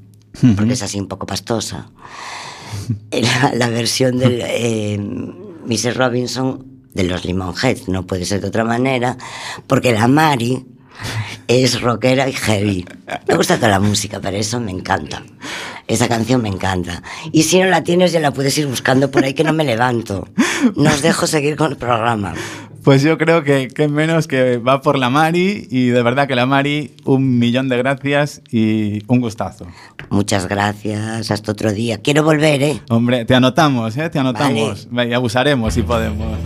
[0.58, 1.92] porque es así un poco pastosa.
[3.12, 4.98] La, la versión del eh,
[5.66, 5.96] Mrs.
[5.96, 9.18] Robinson de los Limonheads no puede ser de otra manera,
[9.68, 10.66] porque la Mari
[11.48, 12.86] es rockera y heavy.
[13.28, 15.22] Me gusta toda la música, para eso me encanta.
[15.88, 17.04] Esa canción me encanta.
[17.32, 19.64] Y si no la tienes, ya la puedes ir buscando por ahí que no me
[19.64, 20.28] levanto.
[20.76, 22.34] Nos dejo seguir con el programa.
[22.84, 26.36] Pues yo creo que, que menos que va por la Mari y de verdad que
[26.36, 29.66] la Mari, un millón de gracias y un gustazo.
[30.10, 31.98] Muchas gracias, hasta otro día.
[31.98, 32.82] Quiero volver, ¿eh?
[32.90, 34.10] Hombre, te anotamos, ¿eh?
[34.12, 34.88] Te anotamos.
[34.92, 36.38] Y abusaremos si podemos.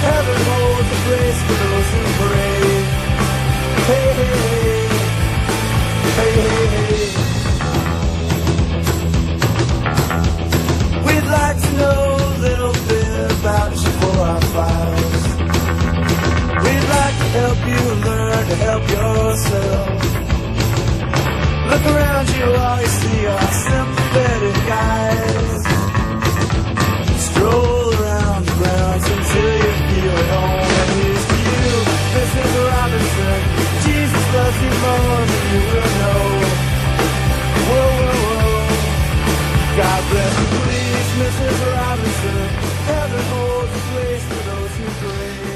[0.00, 2.62] Heaven holds a place for those who pray.
[3.88, 4.88] Hey, hey, hey.
[6.18, 6.98] Hey, hey, hey.
[11.06, 15.24] We'd like to know a little bit about you for our files.
[16.64, 19.88] We'd like to help you learn to help yourself.
[21.70, 25.67] Look around you, all you see are sympathetic guys.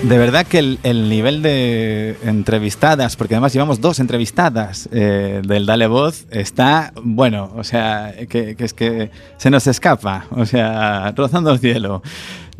[0.03, 5.87] De verdad que el, nivel de entrevistadas, porque además llevamos dos entrevistadas eh, del Dale
[5.87, 11.61] Voz, está, bueno, o sea, que es que se nos escapa, o sea, rozando el
[11.61, 12.03] cielo.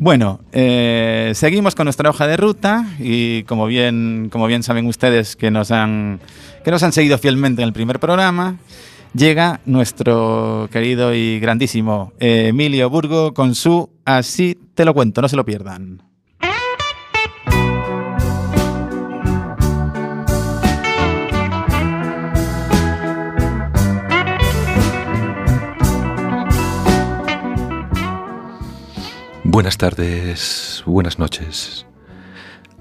[0.05, 5.37] Bueno, eh, seguimos con nuestra hoja de ruta y como bien, como bien saben ustedes
[5.37, 6.19] que nos, han,
[6.65, 8.57] que nos han seguido fielmente en el primer programa,
[9.15, 15.29] llega nuestro querido y grandísimo eh, Emilio Burgo con su Así te lo cuento, no
[15.29, 16.03] se lo pierdan.
[29.53, 31.85] Buenas tardes, buenas noches.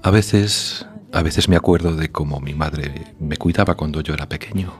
[0.02, 4.26] A veces, a veces me acuerdo de cómo mi madre me cuidaba cuando yo era
[4.26, 4.72] pequeño.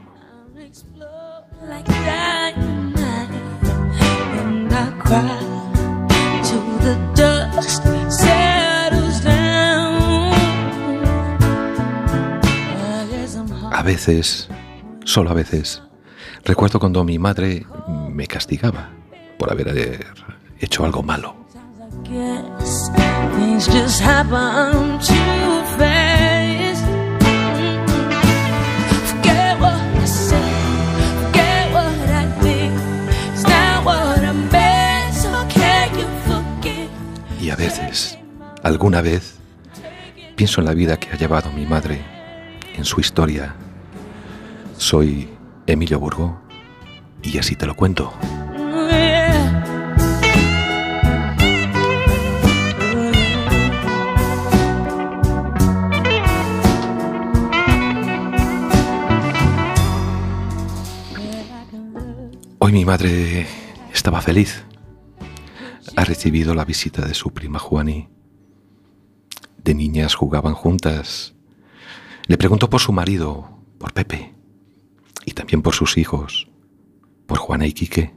[13.71, 14.49] A veces,
[15.05, 15.83] solo a veces,
[16.43, 17.67] recuerdo cuando mi madre
[18.09, 18.89] me castigaba
[19.37, 20.07] por haber
[20.59, 21.42] hecho algo malo.
[37.39, 38.17] Y a veces,
[38.63, 39.35] alguna vez,
[40.35, 42.01] pienso en la vida que ha llevado mi madre,
[42.75, 43.55] en su historia.
[44.77, 45.29] Soy
[45.67, 46.41] Emilio Burgo
[47.21, 48.13] y así te lo cuento.
[62.73, 63.45] Mi madre
[63.93, 64.63] estaba feliz.
[65.95, 68.09] Ha recibido la visita de su prima Juani.
[69.63, 71.35] De niñas jugaban juntas.
[72.25, 74.33] Le preguntó por su marido, por Pepe,
[75.23, 76.49] y también por sus hijos,
[77.27, 78.15] por Juana y Quique.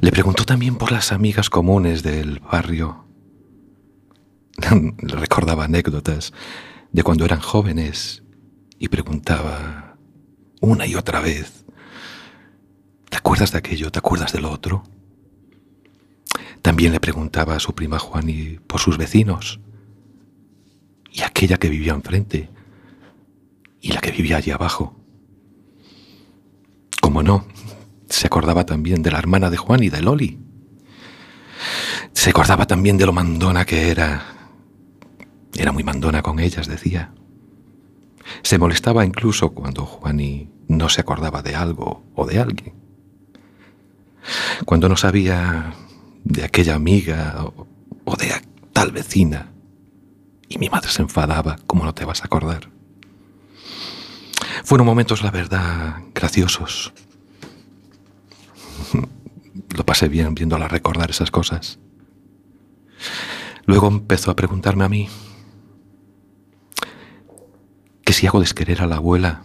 [0.00, 3.04] Le preguntó también por las amigas comunes del barrio.
[4.56, 6.32] Le recordaba anécdotas
[6.92, 8.22] de cuando eran jóvenes
[8.78, 9.98] y preguntaba
[10.62, 11.66] una y otra vez
[13.08, 13.90] ¿Te acuerdas de aquello?
[13.90, 14.84] ¿Te acuerdas de lo otro?
[16.62, 19.60] También le preguntaba a su prima Juani por sus vecinos
[21.10, 22.50] y aquella que vivía enfrente
[23.80, 24.96] y la que vivía allí abajo.
[27.00, 27.46] Como no,
[28.08, 30.38] se acordaba también de la hermana de Juan y de Loli.
[32.12, 34.22] Se acordaba también de lo mandona que era.
[35.54, 37.14] Era muy mandona con ellas, decía.
[38.42, 42.87] Se molestaba incluso cuando Juani no se acordaba de algo o de alguien.
[44.64, 45.74] Cuando no sabía
[46.24, 47.44] de aquella amiga
[48.04, 48.32] o, de
[48.72, 49.52] tal vecina.
[50.48, 52.70] Y mi madre se enfadaba, ¿cómo no te vas a acordar?
[54.64, 56.92] Fueron momentos, la verdad, graciosos.
[59.76, 61.78] Lo pasé bien viéndola recordar esas cosas.
[63.66, 65.08] Luego empezó a preguntarme a mí
[68.04, 69.42] que si hago desquerer a la abuela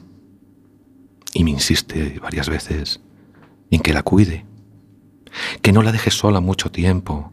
[1.34, 3.02] y me insiste varias veces
[3.72, 4.46] en que la cuide,
[5.62, 7.32] que no la deje sola mucho tiempo.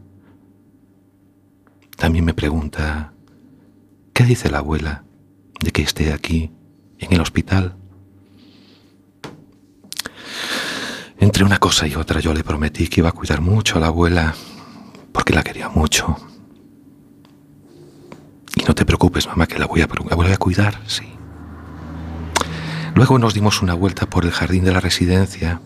[1.97, 3.13] También me pregunta,
[4.13, 5.03] ¿qué dice la abuela
[5.59, 6.51] de que esté aquí,
[6.99, 7.75] en el hospital?
[11.19, 13.87] Entre una cosa y otra yo le prometí que iba a cuidar mucho a la
[13.87, 14.33] abuela,
[15.11, 16.15] porque la quería mucho.
[18.55, 21.03] Y no te preocupes, mamá, que la voy a, la voy a cuidar, sí.
[22.95, 25.61] Luego nos dimos una vuelta por el jardín de la residencia.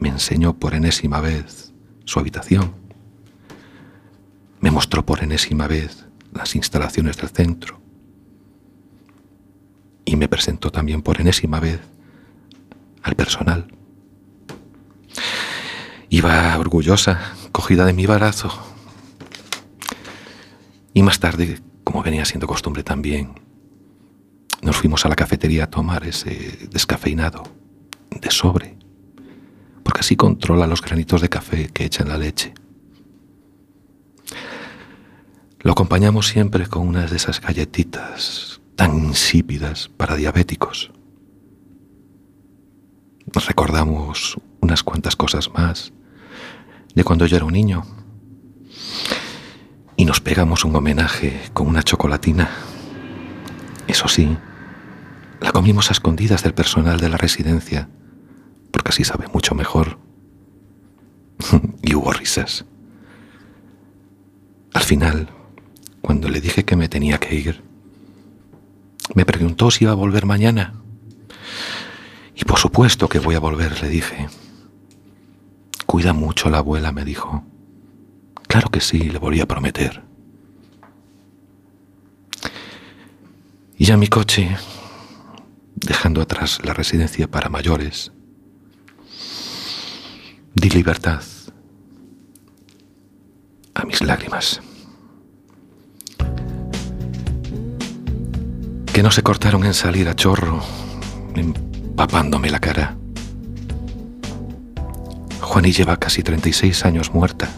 [0.00, 1.72] Me enseñó por enésima vez
[2.04, 2.74] su habitación.
[4.60, 7.80] Me mostró por enésima vez las instalaciones del centro.
[10.04, 11.80] Y me presentó también por enésima vez
[13.02, 13.72] al personal.
[16.08, 17.20] Iba orgullosa,
[17.52, 18.50] cogida de mi brazo.
[20.92, 23.34] Y más tarde, como venía siendo costumbre también,
[24.62, 27.44] nos fuimos a la cafetería a tomar ese descafeinado
[28.10, 28.76] de sobre,
[29.82, 32.54] porque así controla los granitos de café que echa en la leche.
[35.60, 40.90] Lo acompañamos siempre con unas de esas galletitas tan insípidas para diabéticos.
[43.26, 45.92] Recordamos unas cuantas cosas más
[46.94, 47.84] de cuando yo era un niño
[49.96, 52.48] y nos pegamos un homenaje con una chocolatina.
[53.86, 54.36] Eso sí,
[55.40, 57.90] la comimos a escondidas del personal de la residencia,
[58.70, 59.98] porque así sabe mucho mejor.
[61.82, 62.64] y hubo risas.
[64.72, 65.28] Al final,
[66.00, 67.62] cuando le dije que me tenía que ir,
[69.14, 70.74] me preguntó si iba a volver mañana.
[72.36, 74.28] Y por supuesto que voy a volver, le dije.
[75.86, 77.44] Cuida mucho la abuela, me dijo.
[78.46, 80.02] Claro que sí, le volví a prometer.
[83.76, 84.56] Y ya mi coche,
[85.74, 88.12] dejando atrás la residencia para mayores,
[90.54, 91.22] di libertad
[93.74, 94.60] a mis lágrimas.
[98.92, 100.60] Que no se cortaron en salir a chorro,
[101.34, 102.96] empapándome la cara.
[105.40, 107.48] Juaní lleva casi 36 años muerta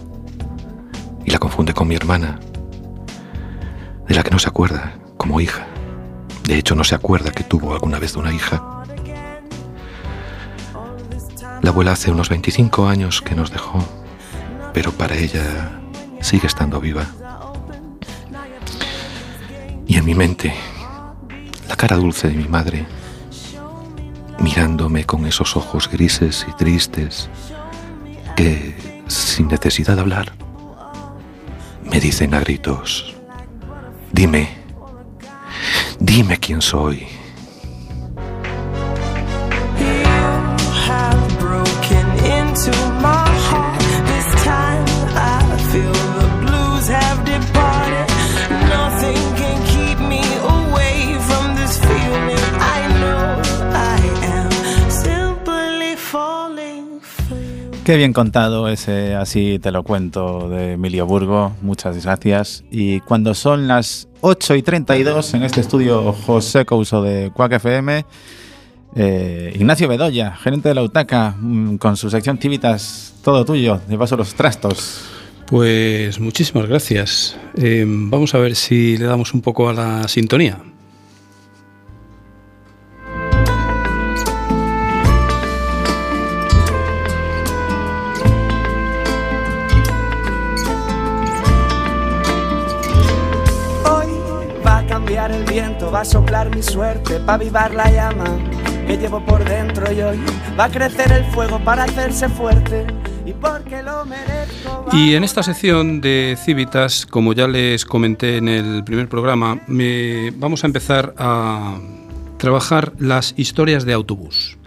[1.25, 2.39] y la confunde con mi hermana,
[4.09, 5.67] de la que no se acuerda como hija.
[6.45, 8.82] De hecho, no se acuerda que tuvo alguna vez una hija.
[11.63, 13.79] La abuela hace unos 25 años que nos dejó,
[14.75, 15.81] pero para ella
[16.21, 17.07] sigue estando viva.
[19.87, 20.53] Y en mi mente,
[21.69, 22.85] la cara dulce de mi madre,
[24.41, 27.31] mirándome con esos ojos grises y tristes,
[28.35, 30.33] que, sin necesidad de hablar,
[31.85, 33.15] me dicen a gritos,
[34.11, 34.49] dime,
[36.01, 37.07] dime quién soy.
[57.85, 61.53] Qué bien contado ese Así te lo cuento de Emilio Burgo.
[61.63, 62.63] Muchas gracias.
[62.71, 68.07] Y cuando son las 8 y 32 en este estudio José Couso de Quack FM,
[68.95, 73.99] eh, Ignacio Bedoya, gerente de la UTACA, mm, con su sección Tivitas, todo tuyo, de
[73.99, 75.01] paso los trastos.
[75.47, 77.37] Pues muchísimas gracias.
[77.57, 80.72] Eh, vamos a ver si le damos un poco a la sintonía.
[95.93, 98.25] Va a soplar mi suerte para avivar la llama
[98.87, 100.19] que llevo por dentro y hoy
[100.59, 102.87] va a crecer el fuego para hacerse fuerte
[103.25, 104.87] y porque lo merezco.
[104.93, 110.33] Y en esta sección de Civitas, como ya les comenté en el primer programa, me-
[110.37, 111.79] vamos a empezar a
[112.39, 114.59] trabajar las historias de autobús.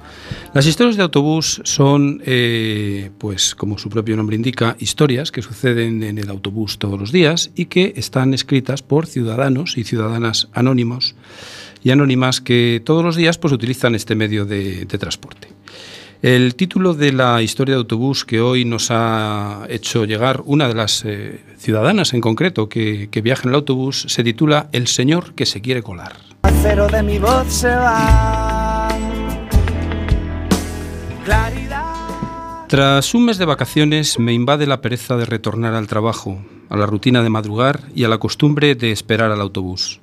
[0.55, 6.01] Las historias de autobús son, eh, pues como su propio nombre indica, historias que suceden
[6.01, 11.15] en el autobús todos los días y que están escritas por ciudadanos y ciudadanas anónimos
[11.83, 15.49] y anónimas que todos los días pues, utilizan este medio de, de transporte.
[16.21, 20.73] El título de la historia de autobús que hoy nos ha hecho llegar una de
[20.73, 25.35] las eh, ciudadanas en concreto que, que viaja en el autobús se titula El señor
[25.35, 26.15] que se quiere colar.
[26.43, 28.54] Acero de mi voz se va.
[32.67, 36.85] Tras un mes de vacaciones me invade la pereza de retornar al trabajo, a la
[36.85, 40.01] rutina de madrugar y a la costumbre de esperar al autobús.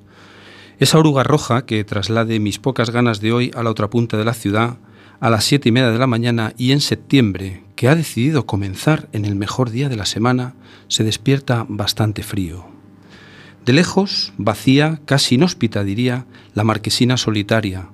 [0.78, 4.24] Esa oruga roja que traslade mis pocas ganas de hoy a la otra punta de
[4.24, 4.79] la ciudad,
[5.20, 9.08] a las siete y media de la mañana y en septiembre, que ha decidido comenzar
[9.12, 10.54] en el mejor día de la semana,
[10.88, 12.66] se despierta bastante frío.
[13.64, 17.90] De lejos, vacía, casi inhóspita diría, la marquesina solitaria.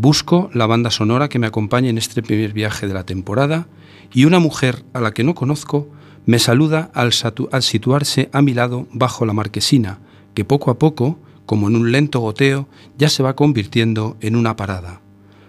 [0.00, 3.66] Busco la banda sonora que me acompañe en este primer viaje de la temporada
[4.12, 5.88] y una mujer a la que no conozco
[6.24, 9.98] me saluda al, situarse a mi lado bajo la marquesina,
[10.34, 14.54] que poco a poco, como en un lento goteo, ya se va convirtiendo en una
[14.54, 15.00] parada,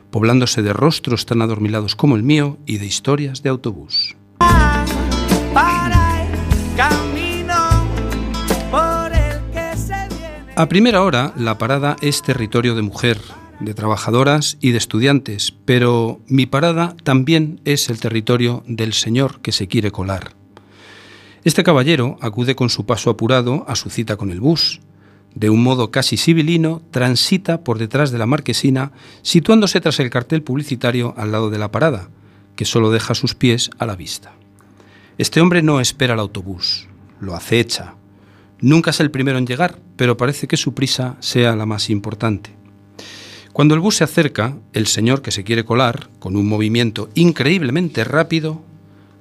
[0.09, 4.15] poblándose de rostros tan adormilados como el mío y de historias de autobús.
[10.55, 13.19] A primera hora, la parada es territorio de mujer,
[13.59, 19.51] de trabajadoras y de estudiantes, pero mi parada también es el territorio del señor que
[19.51, 20.33] se quiere colar.
[21.43, 24.81] Este caballero acude con su paso apurado a su cita con el bus.
[25.35, 28.91] De un modo casi sibilino, transita por detrás de la marquesina,
[29.21, 32.09] situándose tras el cartel publicitario al lado de la parada,
[32.55, 34.33] que solo deja sus pies a la vista.
[35.17, 36.87] Este hombre no espera el autobús,
[37.21, 37.95] lo acecha.
[38.59, 42.58] Nunca es el primero en llegar, pero parece que su prisa sea la más importante.
[43.59, 48.05] Cuando el bus se acerca, el señor que se quiere colar, con un movimiento increíblemente
[48.05, 48.63] rápido,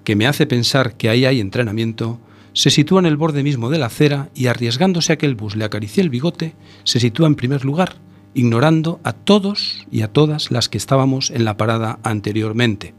[0.05, 2.20] que me hace pensar que ahí hay entrenamiento,
[2.53, 5.57] se sitúa en el borde mismo de la acera y arriesgándose a que el bus
[5.57, 7.97] le acaricie el bigote, se sitúa en primer lugar,
[8.32, 12.95] ignorando a todos y a todas las que estábamos en la parada anteriormente.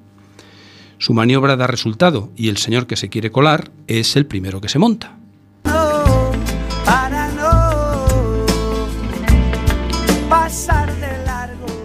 [0.97, 4.67] Su maniobra da resultado y el señor que se quiere colar es el primero que
[4.67, 5.18] se monta.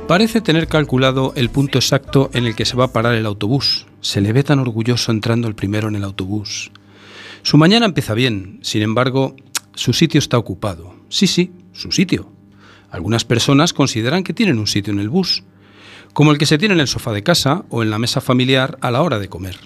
[0.07, 3.87] Parece tener calculado el punto exacto en el que se va a parar el autobús.
[4.03, 6.71] Se le ve tan orgulloso entrando el primero en el autobús.
[7.43, 9.35] Su mañana empieza bien, sin embargo,
[9.75, 10.95] su sitio está ocupado.
[11.09, 12.31] Sí, sí, su sitio.
[12.91, 15.43] Algunas personas consideran que tienen un sitio en el bus,
[16.13, 18.77] como el que se tiene en el sofá de casa o en la mesa familiar
[18.83, 19.57] a la hora de comer.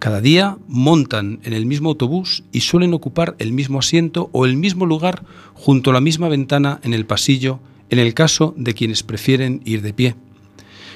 [0.00, 4.56] Cada día montan en el mismo autobús y suelen ocupar el mismo asiento o el
[4.56, 5.22] mismo lugar
[5.54, 7.60] junto a la misma ventana en el pasillo
[7.90, 10.16] en el caso de quienes prefieren ir de pie.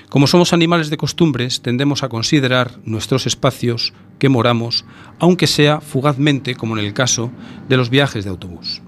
[0.09, 4.85] Como somos animales de costumbres, tendemos a considerar nuestros espacios que moramos,
[5.19, 7.33] aunque sea fugazmente, como en el caso
[7.69, 8.81] de los viajes de autobús.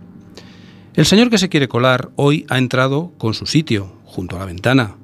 [0.94, 4.46] El señor que se quiere colar hoy ha entrado con su sitio, junto a la
[4.46, 4.96] ventana,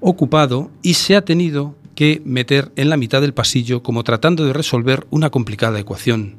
[0.00, 4.52] ocupado y se ha tenido que meter en la mitad del pasillo como tratando de
[4.52, 6.36] resolver una complicada ecuación.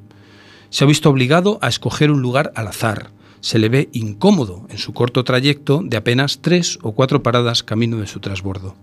[0.70, 3.12] Se ha visto obligado a escoger un lugar al azar.
[3.46, 7.98] Se le ve incómodo en su corto trayecto de apenas tres o cuatro paradas camino
[7.98, 8.76] de su trasbordo.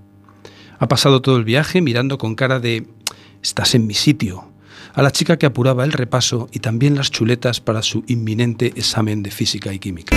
[0.78, 2.86] Ha pasado todo el viaje mirando con cara de
[3.42, 4.52] estás en mi sitio
[4.94, 9.24] a la chica que apuraba el repaso y también las chuletas para su inminente examen
[9.24, 10.16] de física y química.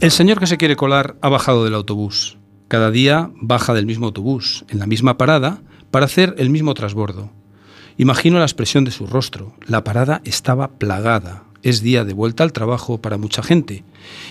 [0.00, 2.36] El señor que se quiere colar ha bajado del autobús.
[2.68, 7.30] Cada día baja del mismo autobús, en la misma parada, para hacer el mismo trasbordo.
[7.96, 9.54] Imagino la expresión de su rostro.
[9.66, 11.44] La parada estaba plagada.
[11.62, 13.84] Es día de vuelta al trabajo para mucha gente.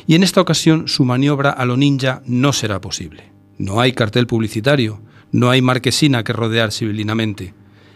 [0.06, 3.32] Y en esta ocasión su maniobra a lo ninja no será posible.
[3.58, 5.02] No hay cartel publicitario,
[5.32, 7.54] no hay marquesina que rodear civilinamente.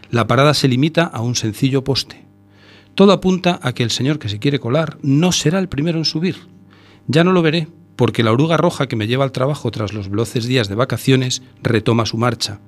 [0.10, 2.26] La parada se limita a un sencillo poste.
[2.96, 6.06] Todo apunta a que el señor que se quiere colar no será el primero en
[6.06, 6.48] subir.
[7.08, 10.10] Ya no lo veré, porque la oruga roja que me lleva al trabajo tras los
[10.10, 12.60] veloces días de vacaciones retoma su marcha.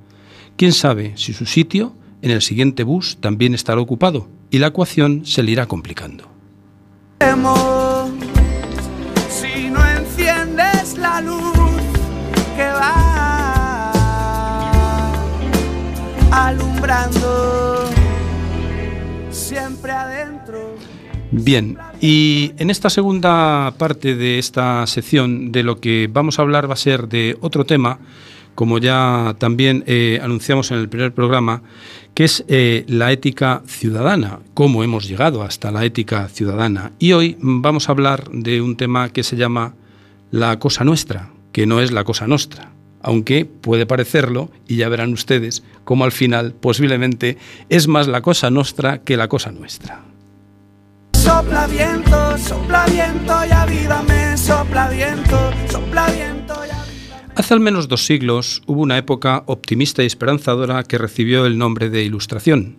[0.58, 5.26] Quién sabe si su sitio en el siguiente bus también estará ocupado y la ecuación
[5.26, 6.26] se le irá complicando.
[9.30, 11.54] Si no enciendes la luz
[12.56, 13.92] que va
[16.32, 17.90] alumbrando
[19.32, 20.76] siempre adentro.
[21.32, 26.68] Bien, y en esta segunda parte de esta sección de lo que vamos a hablar
[26.70, 28.00] va a ser de otro tema,
[28.56, 31.62] como ya también eh, anunciamos en el primer programa,
[32.14, 36.92] que es eh, la ética ciudadana, cómo hemos llegado hasta la ética ciudadana.
[37.00, 39.74] Y hoy vamos a hablar de un tema que se llama
[40.32, 45.14] la cosa nuestra, que no es la cosa nostra, aunque puede parecerlo, y ya verán
[45.14, 47.38] ustedes cómo al final posiblemente
[47.70, 50.02] es más la cosa nostra que la cosa nuestra.
[51.14, 53.34] Sopla viento, sopla viento
[54.50, 56.79] sopla viento, sopla viento.
[57.40, 61.90] Hace al menos dos siglos hubo una época optimista y esperanzadora que recibió el nombre
[61.90, 62.76] de Ilustración.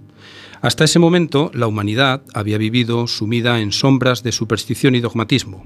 [0.61, 5.65] Hasta ese momento, la humanidad había vivido sumida en sombras de superstición y dogmatismo.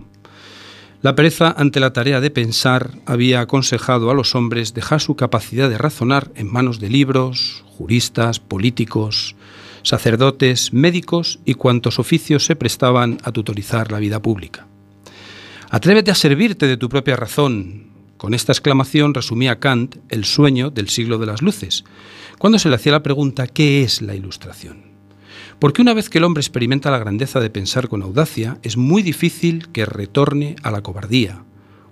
[1.03, 5.69] La pereza ante la tarea de pensar había aconsejado a los hombres dejar su capacidad
[5.69, 9.35] de razonar en manos de libros, juristas, políticos,
[9.83, 14.69] sacerdotes, médicos y cuantos oficios se prestaban a tutorizar la vida pública.
[15.71, 17.94] Atrévete a servirte de tu propia razón.
[18.17, 21.85] Con esta exclamación resumía Kant el sueño del siglo de las luces,
[22.39, 24.95] cuando se le hacía la pregunta ¿qué es la ilustración?
[25.59, 29.03] Porque una vez que el hombre experimenta la grandeza de pensar con audacia, es muy
[29.03, 31.45] difícil que retorne a la cobardía.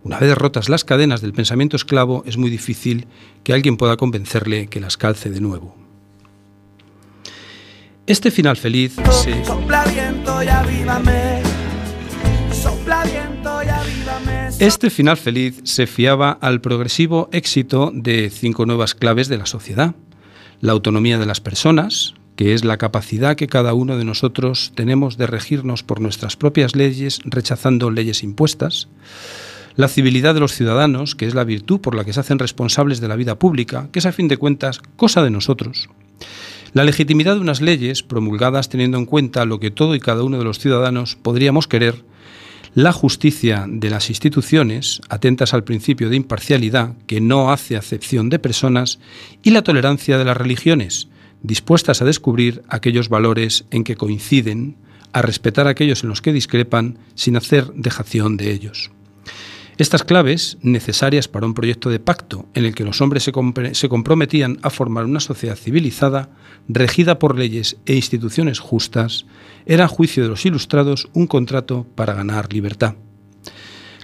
[0.04, 3.06] Una vez rotas las cadenas del pensamiento esclavo, es muy difícil
[3.44, 5.76] que alguien pueda convencerle que las calce de nuevo.
[8.06, 9.42] Este final feliz se...
[14.62, 19.96] Este final feliz se fiaba al progresivo éxito de cinco nuevas claves de la sociedad.
[20.60, 25.16] La autonomía de las personas, que es la capacidad que cada uno de nosotros tenemos
[25.16, 28.86] de regirnos por nuestras propias leyes, rechazando leyes impuestas.
[29.74, 33.00] La civilidad de los ciudadanos, que es la virtud por la que se hacen responsables
[33.00, 35.88] de la vida pública, que es a fin de cuentas cosa de nosotros.
[36.72, 40.38] La legitimidad de unas leyes promulgadas teniendo en cuenta lo que todo y cada uno
[40.38, 42.04] de los ciudadanos podríamos querer
[42.74, 48.38] la justicia de las instituciones, atentas al principio de imparcialidad, que no hace acepción de
[48.38, 48.98] personas,
[49.42, 51.08] y la tolerancia de las religiones,
[51.42, 54.76] dispuestas a descubrir aquellos valores en que coinciden,
[55.12, 58.90] a respetar aquellos en los que discrepan, sin hacer dejación de ellos.
[59.78, 64.58] Estas claves, necesarias para un proyecto de pacto en el que los hombres se, comprometían
[64.62, 66.28] a formar una sociedad civilizada,
[66.68, 69.24] regida por leyes e instituciones justas,
[69.64, 72.96] era a juicio de los ilustrados un contrato para ganar libertad.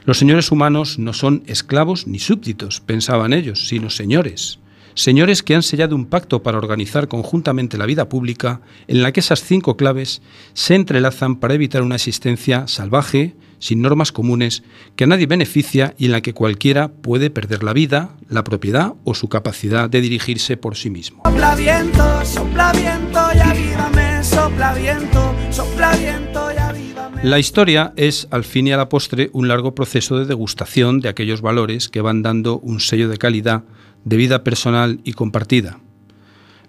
[0.06, 4.58] Los señores humanos no son esclavos ni súbditos, pensaban ellos, sino señores.
[4.94, 9.20] Señores que han sellado un pacto para organizar conjuntamente la vida pública en la que
[9.20, 10.22] esas cinco claves
[10.54, 14.62] se entrelazan para evitar una existencia salvaje, sin normas comunes,
[14.96, 18.94] que a nadie beneficia y en la que cualquiera puede perder la vida, la propiedad
[19.04, 21.22] o su capacidad de dirigirse por sí mismo.
[21.24, 27.24] Sopla viento, sopla viento y avívame, sopla viento, sopla viento y avívame.
[27.24, 31.08] La historia es, al fin y a la postre, un largo proceso de degustación de
[31.08, 33.64] aquellos valores que van dando un sello de calidad
[34.04, 35.80] de vida personal y compartida.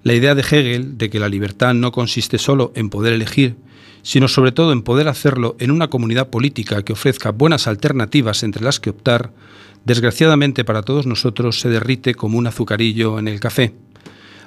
[0.01, 3.57] La idea de Hegel de que la libertad no consiste solo en poder elegir,
[4.01, 8.63] sino sobre todo en poder hacerlo en una comunidad política que ofrezca buenas alternativas entre
[8.63, 9.31] las que optar,
[9.85, 13.73] desgraciadamente para todos nosotros se derrite como un azucarillo en el café.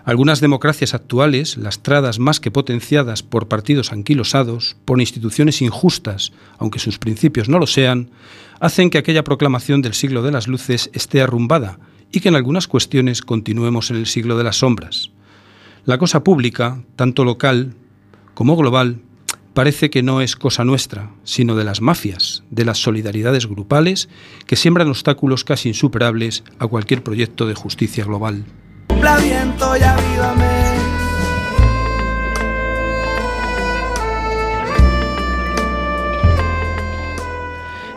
[0.04, 6.98] Algunas democracias actuales, lastradas más que potenciadas por partidos anquilosados, por instituciones injustas, aunque sus
[6.98, 8.10] principios no lo sean,
[8.58, 11.78] hacen que aquella proclamación del siglo de las luces esté arrumbada
[12.10, 15.10] y que en algunas cuestiones continuemos en el siglo de las sombras.
[15.84, 17.74] La cosa pública, tanto local
[18.34, 18.98] como global,
[19.54, 24.08] parece que no es cosa nuestra, sino de las mafias, de las solidaridades grupales
[24.46, 28.44] que siembran obstáculos casi insuperables a cualquier proyecto de justicia global.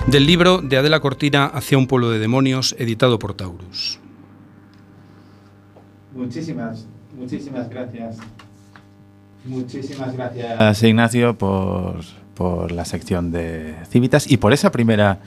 [0.08, 4.00] Del libro de Adela Cortina Hacia un pueblo de demonios, editado por Taurus.
[6.14, 6.88] Muchísimas,
[7.18, 8.18] muchísimas gracias.
[9.46, 12.00] Muchísimas gracias, Ignacio, por,
[12.34, 15.20] por la sección de Civitas y por esa primera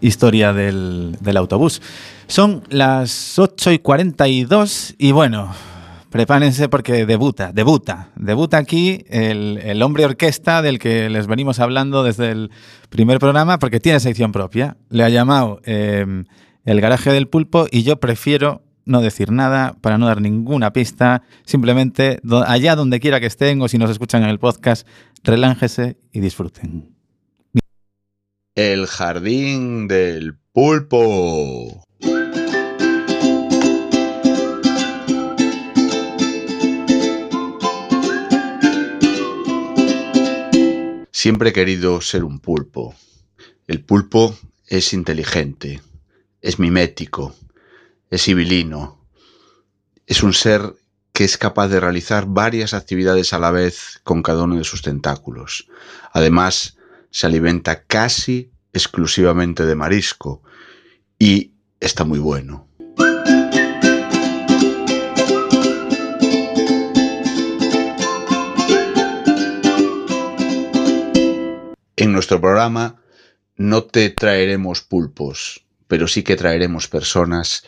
[0.00, 1.82] historia del, del autobús.
[2.28, 5.52] Son las 8 y 42 y bueno,
[6.10, 12.04] prepárense porque debuta, debuta, debuta aquí el, el hombre orquesta del que les venimos hablando
[12.04, 12.50] desde el
[12.90, 14.76] primer programa porque tiene sección propia.
[14.88, 16.24] Le ha llamado eh,
[16.64, 21.22] el garaje del pulpo y yo prefiero no decir nada para no dar ninguna pista.
[21.44, 24.86] Simplemente allá donde quiera que estén o si nos escuchan en el podcast,
[25.22, 26.94] relájese y disfruten.
[28.54, 31.84] El jardín del pulpo.
[41.12, 42.94] Siempre he querido ser un pulpo.
[43.66, 44.36] El pulpo
[44.66, 45.80] es inteligente,
[46.40, 47.34] es mimético,
[48.10, 49.04] es civilino.
[50.06, 50.74] Es un ser
[51.12, 54.82] que es capaz de realizar varias actividades a la vez con cada uno de sus
[54.82, 55.68] tentáculos.
[56.12, 56.76] Además,
[57.10, 60.42] se alimenta casi exclusivamente de marisco
[61.18, 62.68] y está muy bueno.
[71.96, 73.02] En nuestro programa
[73.56, 77.64] no te traeremos pulpos, pero sí que traeremos personas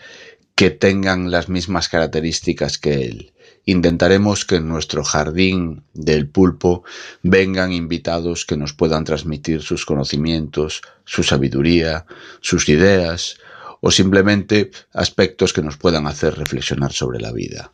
[0.61, 3.33] que tengan las mismas características que él.
[3.65, 6.85] Intentaremos que en nuestro jardín del pulpo
[7.23, 12.05] vengan invitados que nos puedan transmitir sus conocimientos, su sabiduría,
[12.43, 13.39] sus ideas
[13.81, 17.73] o simplemente aspectos que nos puedan hacer reflexionar sobre la vida.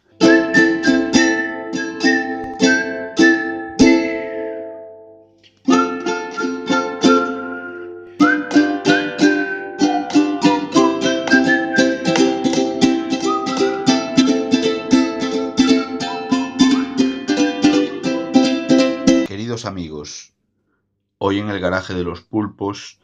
[21.67, 23.01] Garaje de los pulpos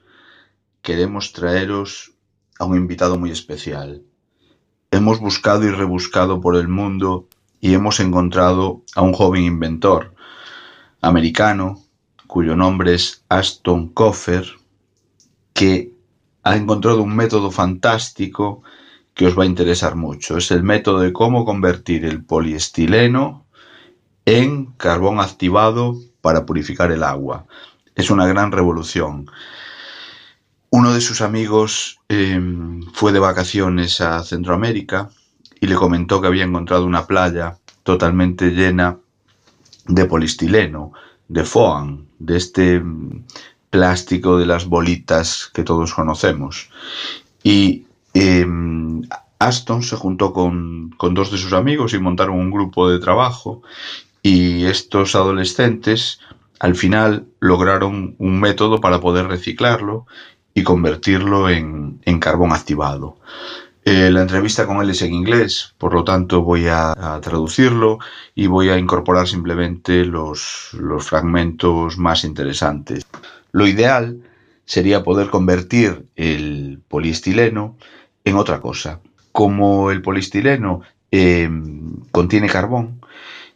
[0.83, 2.13] queremos traeros
[2.61, 4.03] a un invitado muy especial.
[4.93, 7.29] Hemos buscado y rebuscado por el mundo
[7.61, 10.15] y hemos encontrado a un joven inventor
[11.01, 11.83] americano
[12.29, 14.47] cuyo nombre es Aston Koffer,
[15.53, 15.93] que
[16.45, 18.63] ha encontrado un método fantástico
[19.13, 20.39] que os va a interesar mucho.
[20.39, 23.45] Es el método de cómo convertir el poliestileno
[24.25, 27.47] en carbón activado para purificar el agua.
[27.95, 29.31] Es una gran revolución.
[30.71, 32.41] Uno de sus amigos eh,
[32.95, 35.11] fue de vacaciones a Centroamérica
[35.61, 38.99] y le comentó que había encontrado una playa totalmente llena
[39.87, 40.93] de polistileno,
[41.29, 43.25] de foam, de este mm,
[43.71, 46.71] plástico de las bolitas que todos conocemos.
[47.43, 48.47] Y eh,
[49.39, 53.63] Aston se juntó con, con dos de sus amigos y montaron un grupo de trabajo
[54.23, 56.21] y estos adolescentes
[56.63, 60.07] al final lograron un método para poder reciclarlo
[60.55, 63.17] y convertirlo en, en carbón activado.
[63.85, 67.99] Eh, la entrevista con él es en inglés, por lo tanto voy a, traducirlo
[68.37, 73.05] y voy a incorporar simplemente los, los fragmentos más interesantes.
[73.51, 74.19] Lo ideal
[74.65, 77.77] sería poder convertir el poliestileno
[78.25, 79.01] en otra cosa.
[79.33, 81.51] Como el poliestileno eh,
[82.13, 83.01] contiene carbón,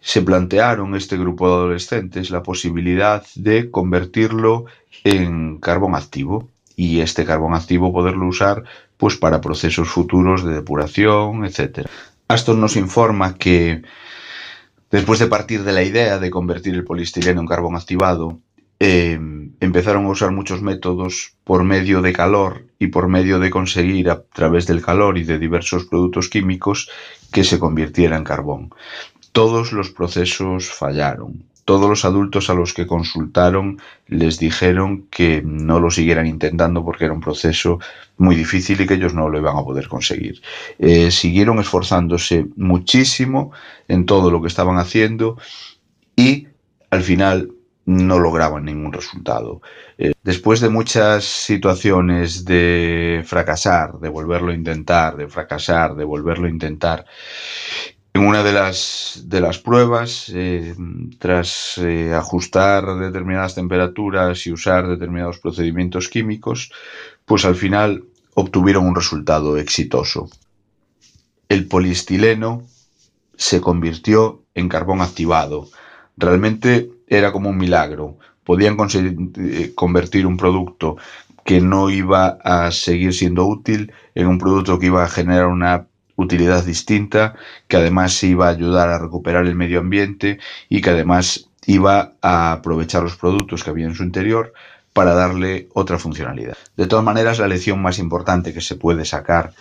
[0.06, 4.66] se plantearon este grupo de adolescentes la posibilidad de convertirlo
[5.02, 8.62] en carbón activo y este carbón activo poderlo usar
[8.98, 11.88] pues para procesos futuros de depuración, etc.
[12.28, 13.82] Aston nos informa que
[14.92, 18.38] después de partir de la idea de convertir el poliestireno en carbón activado,
[18.78, 19.18] eh,
[19.58, 24.22] empezaron a usar muchos métodos por medio de calor y por medio de conseguir a
[24.22, 26.90] través del calor y de diversos productos químicos
[27.32, 28.70] que se convirtiera en carbón.
[29.36, 31.44] Todos los procesos fallaron.
[31.66, 37.04] Todos los adultos a los que consultaron les dijeron que no lo siguieran intentando porque
[37.04, 37.78] era un proceso
[38.16, 40.40] muy difícil y que ellos no lo iban a poder conseguir.
[40.78, 43.52] Eh, siguieron esforzándose muchísimo
[43.88, 45.36] en todo lo que estaban haciendo
[46.16, 46.46] y
[46.88, 47.50] al final
[47.84, 49.60] no lograban ningún resultado.
[49.98, 56.46] Eh, después de muchas situaciones de fracasar, de volverlo a intentar, de fracasar, de volverlo
[56.46, 57.04] a intentar,
[58.16, 60.74] en una de las, de las pruebas, eh,
[61.18, 66.72] tras eh, ajustar determinadas temperaturas y usar determinados procedimientos químicos,
[67.26, 68.04] pues al final
[68.34, 70.30] obtuvieron un resultado exitoso.
[71.50, 72.62] El poliestileno
[73.36, 75.68] se convirtió en carbón activado.
[76.16, 78.16] Realmente era como un milagro.
[78.44, 80.96] Podían eh, convertir un producto
[81.44, 85.86] que no iba a seguir siendo útil en un producto que iba a generar una
[86.16, 87.34] utilidad distinta,
[87.68, 90.38] que además iba a ayudar a recuperar el medio ambiente
[90.68, 94.52] y que además iba a aprovechar los productos que había en su interior
[94.92, 96.56] para darle otra funcionalidad.
[96.76, 99.52] De todas maneras, la lección más importante que se puede sacar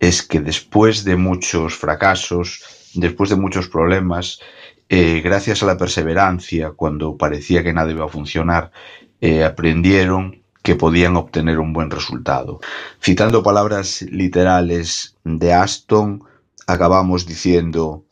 [0.00, 4.40] es que después de muchos fracasos, después de muchos problemas,
[4.88, 8.72] eh, gracias a la perseverancia, cuando parecía que nada iba a funcionar,
[9.20, 12.60] eh, aprendieron que podían obtener un buen resultado.
[13.00, 16.22] Citando palabras literales de Aston,
[16.66, 18.04] acabamos diciendo,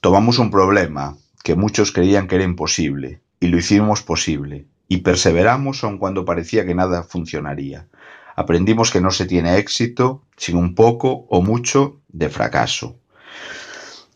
[0.00, 5.84] tomamos un problema que muchos creían que era imposible y lo hicimos posible y perseveramos
[5.84, 7.88] aun cuando parecía que nada funcionaría.
[8.36, 12.98] Aprendimos que no se tiene éxito sin un poco o mucho de fracaso.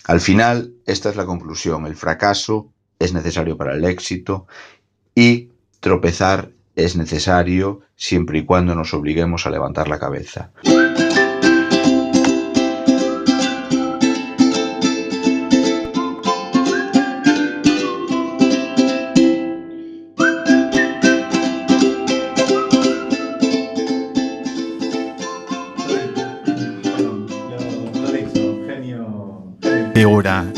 [0.05, 1.87] Al final, esta es la conclusión.
[1.87, 4.47] El fracaso es necesario para el éxito
[5.15, 10.53] y tropezar es necesario siempre y cuando nos obliguemos a levantar la cabeza.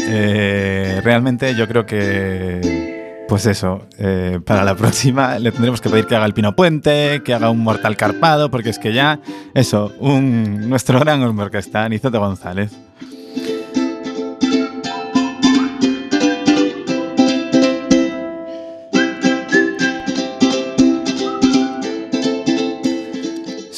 [0.07, 6.07] Eh, realmente yo creo que, pues eso, eh, para la próxima le tendremos que pedir
[6.07, 9.21] que haga el Pino Puente, que haga un Mortal Carpado, porque es que ya,
[9.55, 12.73] eso, nuestro gran orquesta, Nizote González.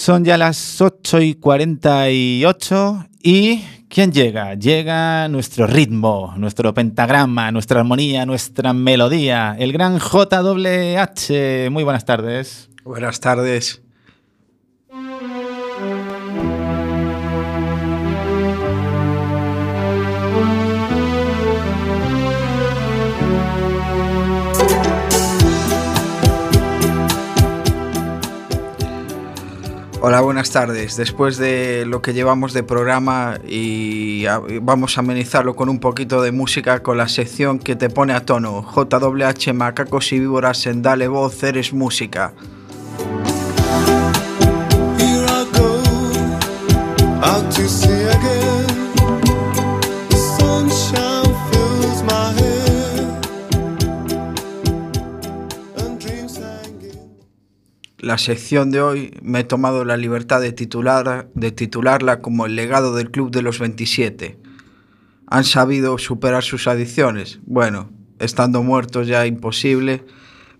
[0.06, 4.54] Son ya las 8 y 48 y ¿quién llega?
[4.54, 11.70] Llega nuestro ritmo, nuestro pentagrama, nuestra armonía, nuestra melodía, el gran JWH.
[11.70, 12.70] Muy buenas tardes.
[12.84, 13.85] Buenas tardes.
[30.08, 30.96] Hola, buenas tardes.
[30.96, 34.24] Después de lo que llevamos de programa y
[34.62, 38.24] vamos a amenizarlo con un poquito de música con la sección que te pone a
[38.24, 38.62] tono.
[38.62, 42.34] JWH Macacos y Víboras en Dale Voz, eres música.
[58.06, 62.54] La sección de hoy me he tomado la libertad de, titular, de titularla como el
[62.54, 64.38] legado del Club de los 27.
[65.26, 67.40] ¿Han sabido superar sus adicciones?
[67.46, 67.90] Bueno,
[68.20, 70.04] estando muertos ya imposible,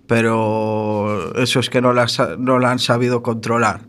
[0.09, 3.83] pero eso es que no la, no la han sabido controlar.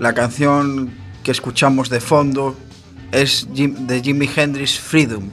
[0.00, 2.56] La canción que escuchamos de fondo
[3.12, 5.30] es de Jimi Hendrix Freedom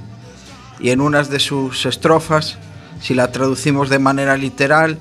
[0.79, 2.57] y en unas de sus estrofas,
[3.01, 4.97] si la traducimos de manera literal,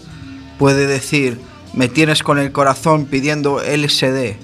[0.58, 1.38] puede decir,
[1.72, 4.36] me tienes con el corazón pidiendo LSD.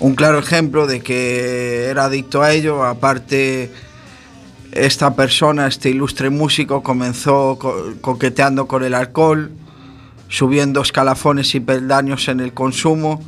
[0.00, 3.70] Un claro ejemplo de que era adicto a ello, aparte
[4.72, 9.52] esta persona, este ilustre músico, comenzó co- coqueteando con el alcohol,
[10.28, 13.22] subiendo escalafones y peldaños en el consumo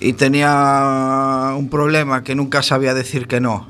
[0.00, 3.66] y tenía un problema que nunca sabía decir que no.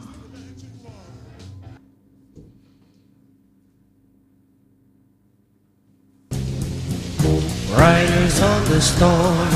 [7.76, 9.48] Riders on the storm.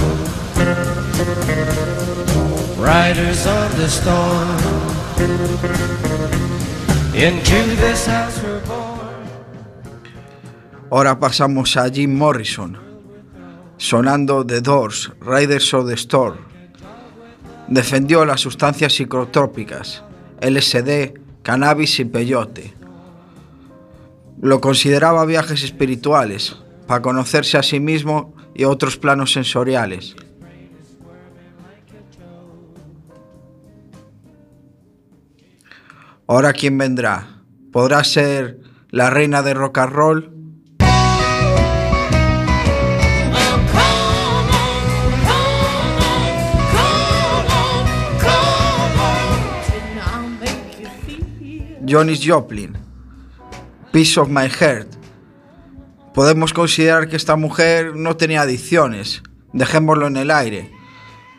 [2.78, 4.48] Riders on the storm.
[7.14, 8.94] Into this house we're born.
[10.90, 12.76] Ahora pasamos a Jim Morrison,
[13.78, 16.53] sonando The Doors, Riders of the Storm.
[17.68, 20.04] Defendió las sustancias psicotrópicas,
[20.40, 22.74] LSD, cannabis y peyote.
[24.40, 26.56] Lo consideraba viajes espirituales,
[26.86, 30.14] para conocerse a sí mismo y otros planos sensoriales.
[36.26, 37.42] Ahora, ¿quién vendrá?
[37.72, 38.60] ¿Podrá ser
[38.90, 40.33] la reina de rock and roll?
[51.86, 52.76] Johnny Joplin,
[53.92, 54.88] Piece of My Heart.
[56.14, 59.22] Podemos considerar que esta mujer no tenía adicciones,
[59.52, 60.70] dejémoslo en el aire.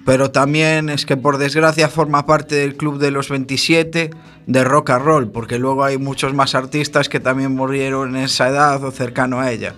[0.05, 4.11] Pero también es que por desgracia forma parte del club de los 27
[4.45, 8.49] de rock and roll, porque luego hay muchos más artistas que también murieron en esa
[8.49, 9.73] edad o cercano a ella.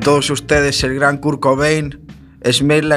[0.00, 2.00] Todos ustedes el gran Kurt Cobain,
[2.50, 2.92] Smell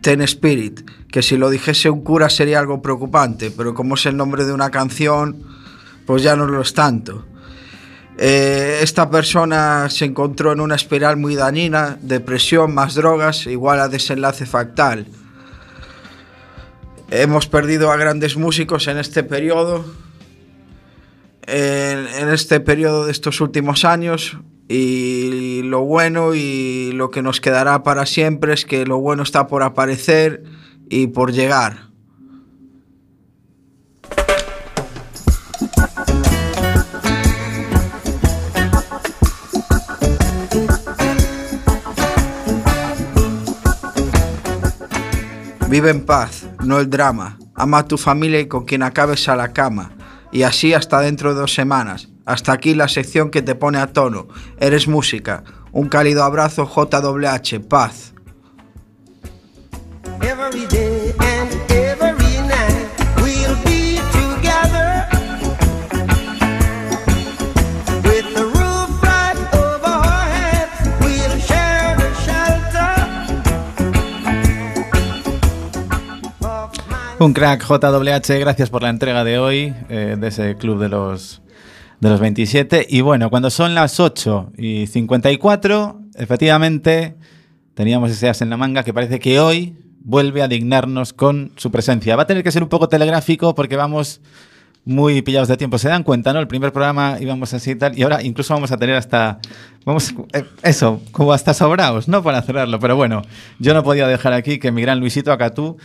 [0.00, 4.16] Ten Spirit, que si lo dijese un cura sería algo preocupante, pero como es el
[4.16, 5.42] nombre de una canción,
[6.06, 7.26] pues ya no lo es tanto.
[8.16, 13.88] Eh, esta persona se encontró en una espiral muy dañina, depresión más drogas, igual a
[13.88, 15.06] desenlace fatal.
[17.10, 19.84] Hemos perdido a grandes músicos en este periodo,
[21.46, 24.36] en, en este periodo de estos últimos años,
[24.72, 29.48] y lo bueno y lo que nos quedará para siempre es que lo bueno está
[29.48, 30.44] por aparecer
[30.88, 31.88] y por llegar.
[45.68, 47.40] Vive en paz, no el drama.
[47.56, 49.90] Ama a tu familia y con quien acabes a la cama.
[50.30, 52.09] Y así hasta dentro de dos semanas.
[52.30, 54.28] Hasta aquí la sección que te pone a tono.
[54.60, 55.42] Eres música.
[55.72, 57.58] Un cálido abrazo JWH.
[57.68, 58.14] Paz.
[77.18, 81.39] Un crack JWH, gracias por la entrega de hoy eh, de ese club de los,
[82.00, 82.86] de los 27.
[82.88, 87.16] Y bueno, cuando son las 8 y 54, efectivamente
[87.74, 91.70] teníamos ese as en la manga que parece que hoy vuelve a dignarnos con su
[91.70, 92.16] presencia.
[92.16, 94.20] Va a tener que ser un poco telegráfico porque vamos
[94.86, 95.76] muy pillados de tiempo.
[95.76, 96.40] Se dan cuenta, ¿no?
[96.40, 99.38] El primer programa íbamos así y tal, y ahora incluso vamos a tener hasta,
[99.84, 102.22] vamos, eh, eso, como hasta sobraos, ¿no?
[102.22, 102.80] Para cerrarlo.
[102.80, 103.20] Pero bueno,
[103.58, 105.76] yo no podía dejar aquí que mi gran Luisito Acatú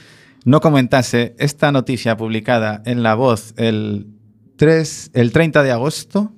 [0.46, 4.15] no comentase esta noticia publicada en La Voz el,
[4.58, 6.32] 3, el 30 de agosto.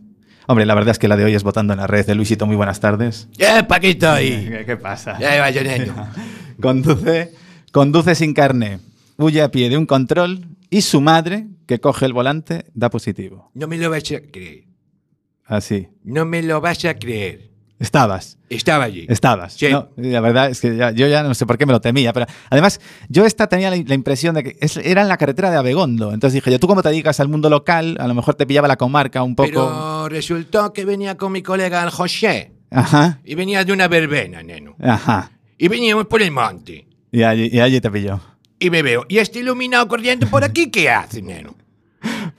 [0.47, 2.05] Hombre, la verdad es que la de hoy es votando en la red.
[2.05, 3.27] de Luisito, muy buenas tardes.
[3.37, 4.47] ¡Eh, Paquito ahí!
[4.51, 5.17] ¿Qué, qué pasa?
[5.19, 5.93] Ya va, Joneño.
[6.61, 7.33] conduce,
[7.71, 8.79] conduce sin carne,
[9.17, 13.51] huye a pie de un control y su madre, que coge el volante, da positivo.
[13.53, 14.63] No me lo vas a creer.
[15.45, 15.89] Así.
[16.03, 17.51] No me lo vas a creer.
[17.79, 18.37] Estabas.
[18.49, 19.05] Estaba allí.
[19.07, 19.53] Estabas.
[19.53, 19.67] Sí.
[19.69, 22.11] No, la verdad es que ya- yo ya no sé por qué me lo temía,
[22.13, 25.51] pero además yo esta tenía la, la impresión de que es- era en la carretera
[25.51, 26.11] de Abegondo.
[26.13, 28.67] Entonces dije yo, tú como te dedicas al mundo local, a lo mejor te pillaba
[28.67, 29.47] la comarca un poco.
[29.49, 32.51] Pero resultó que venía con mi colega el José.
[32.71, 34.75] Ajá, Y venía de una verbena, neno.
[34.81, 35.31] ajá.
[35.57, 36.87] Y veníamos por el monte.
[37.11, 38.19] Y allí, y allí te pilló.
[38.59, 39.05] Y me veo.
[39.07, 41.55] ¿Y este iluminado corriendo por aquí qué hace, neno?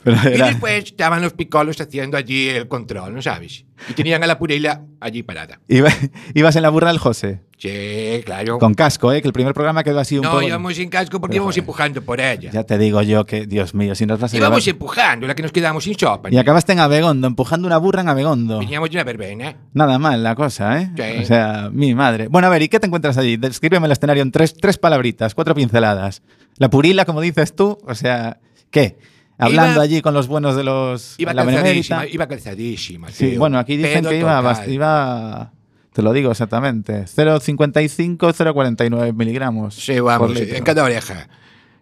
[0.03, 3.65] Pero Y era- después estaban los picolos haciendo allí el control, ¿no sabes?
[3.89, 5.59] Y tenían a la Purila allí parada.
[5.67, 5.89] Iba-
[6.33, 7.41] ibas en la burra del José.
[7.57, 8.57] Sí, claro.
[8.59, 9.21] Con casco, ¿eh?
[9.21, 10.43] Que el primer programa quedó así un no, poco...
[10.43, 12.49] íbamos sin casco porque Pero, íbamos empujando por ella.
[12.51, 15.35] Ya te digo yo que, Dios mío, si nos vas a íbamos llevar- empujando, la
[15.35, 16.29] que nos quedamos sin sopa.
[16.31, 18.59] Y acabaste en Abegondo, empujando una burra en Abegondo.
[18.59, 19.55] Veníamos de una verbena.
[19.73, 20.89] Nada mal la cosa, ¿eh?
[20.95, 21.21] Sí.
[21.23, 22.29] O sea, mi madre.
[22.29, 23.35] Bueno, a ver, ¿y qué te encuentras allí?
[23.35, 26.21] Descríbeme el escenario en tres, tres palabritas, cuatro pinceladas.
[26.57, 28.39] La purila, como dices tú, o sea,
[28.71, 28.97] ¿qué?
[29.39, 31.15] Hablando Iba- allí con los buenos de los...
[31.17, 33.09] Iba la calzadísima, iba calzadísima.
[33.11, 35.51] Sí, bueno, aquí dicen que iba, iba...
[35.93, 37.05] Te lo digo exactamente.
[37.05, 39.75] 0,55, 0,49 miligramos.
[39.75, 41.27] Sí, vamos, en cada oreja.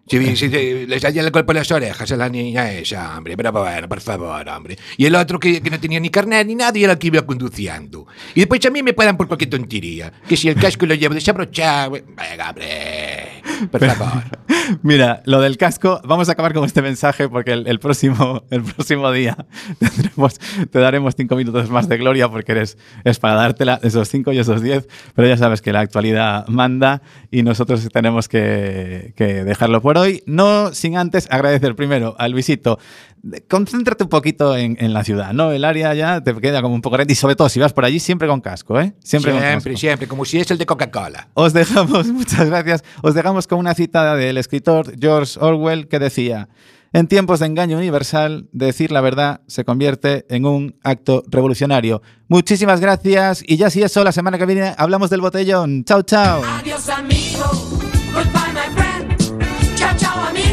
[0.06, 3.36] Si, si- si- le salía el golpe por las orejas a la niña esa, hombre.
[3.36, 4.78] Pero bueno, por favor, hombre.
[4.96, 7.08] Y el otro que, que no tenía ni carnet ni nada y era el que
[7.08, 8.06] iba conduciendo.
[8.34, 10.10] Y después a mí me paran por cualquier tontería.
[10.26, 11.90] Que si el casco lo llevo desabrochado.
[11.90, 13.37] Venga, hombre.
[13.70, 14.22] Por favor.
[14.82, 18.62] Mira, lo del casco, vamos a acabar con este mensaje porque el, el próximo, el
[18.62, 19.36] próximo día
[19.78, 20.38] tendremos-
[20.70, 24.38] te daremos cinco minutos más de gloria porque eres, es para dártela esos cinco y
[24.38, 29.80] esos diez, pero ya sabes que la actualidad manda y nosotros tenemos que, que dejarlo
[29.80, 32.78] por hoy, no sin antes agradecer primero al visito.
[33.48, 35.50] Concéntrate un poquito en, en la ciudad, ¿no?
[35.52, 37.84] El área ya te queda como un poco grande y sobre todo si vas por
[37.84, 38.94] allí siempre con casco, ¿eh?
[39.02, 39.50] Siempre, con casco.
[39.52, 40.08] Siempre, siempre.
[40.08, 41.28] Como si es el de Coca-Cola.
[41.34, 46.48] Os dejamos, muchas gracias, os dejamos con una cita del escritor George Orwell que decía,
[46.92, 52.02] en tiempos de engaño universal, decir la verdad se convierte en un acto revolucionario.
[52.28, 55.84] Muchísimas gracias y ya si eso, la semana que viene hablamos del botellón.
[55.84, 56.42] Chao, chao.
[56.44, 57.44] Adiós amigo,
[58.14, 58.87] goodbye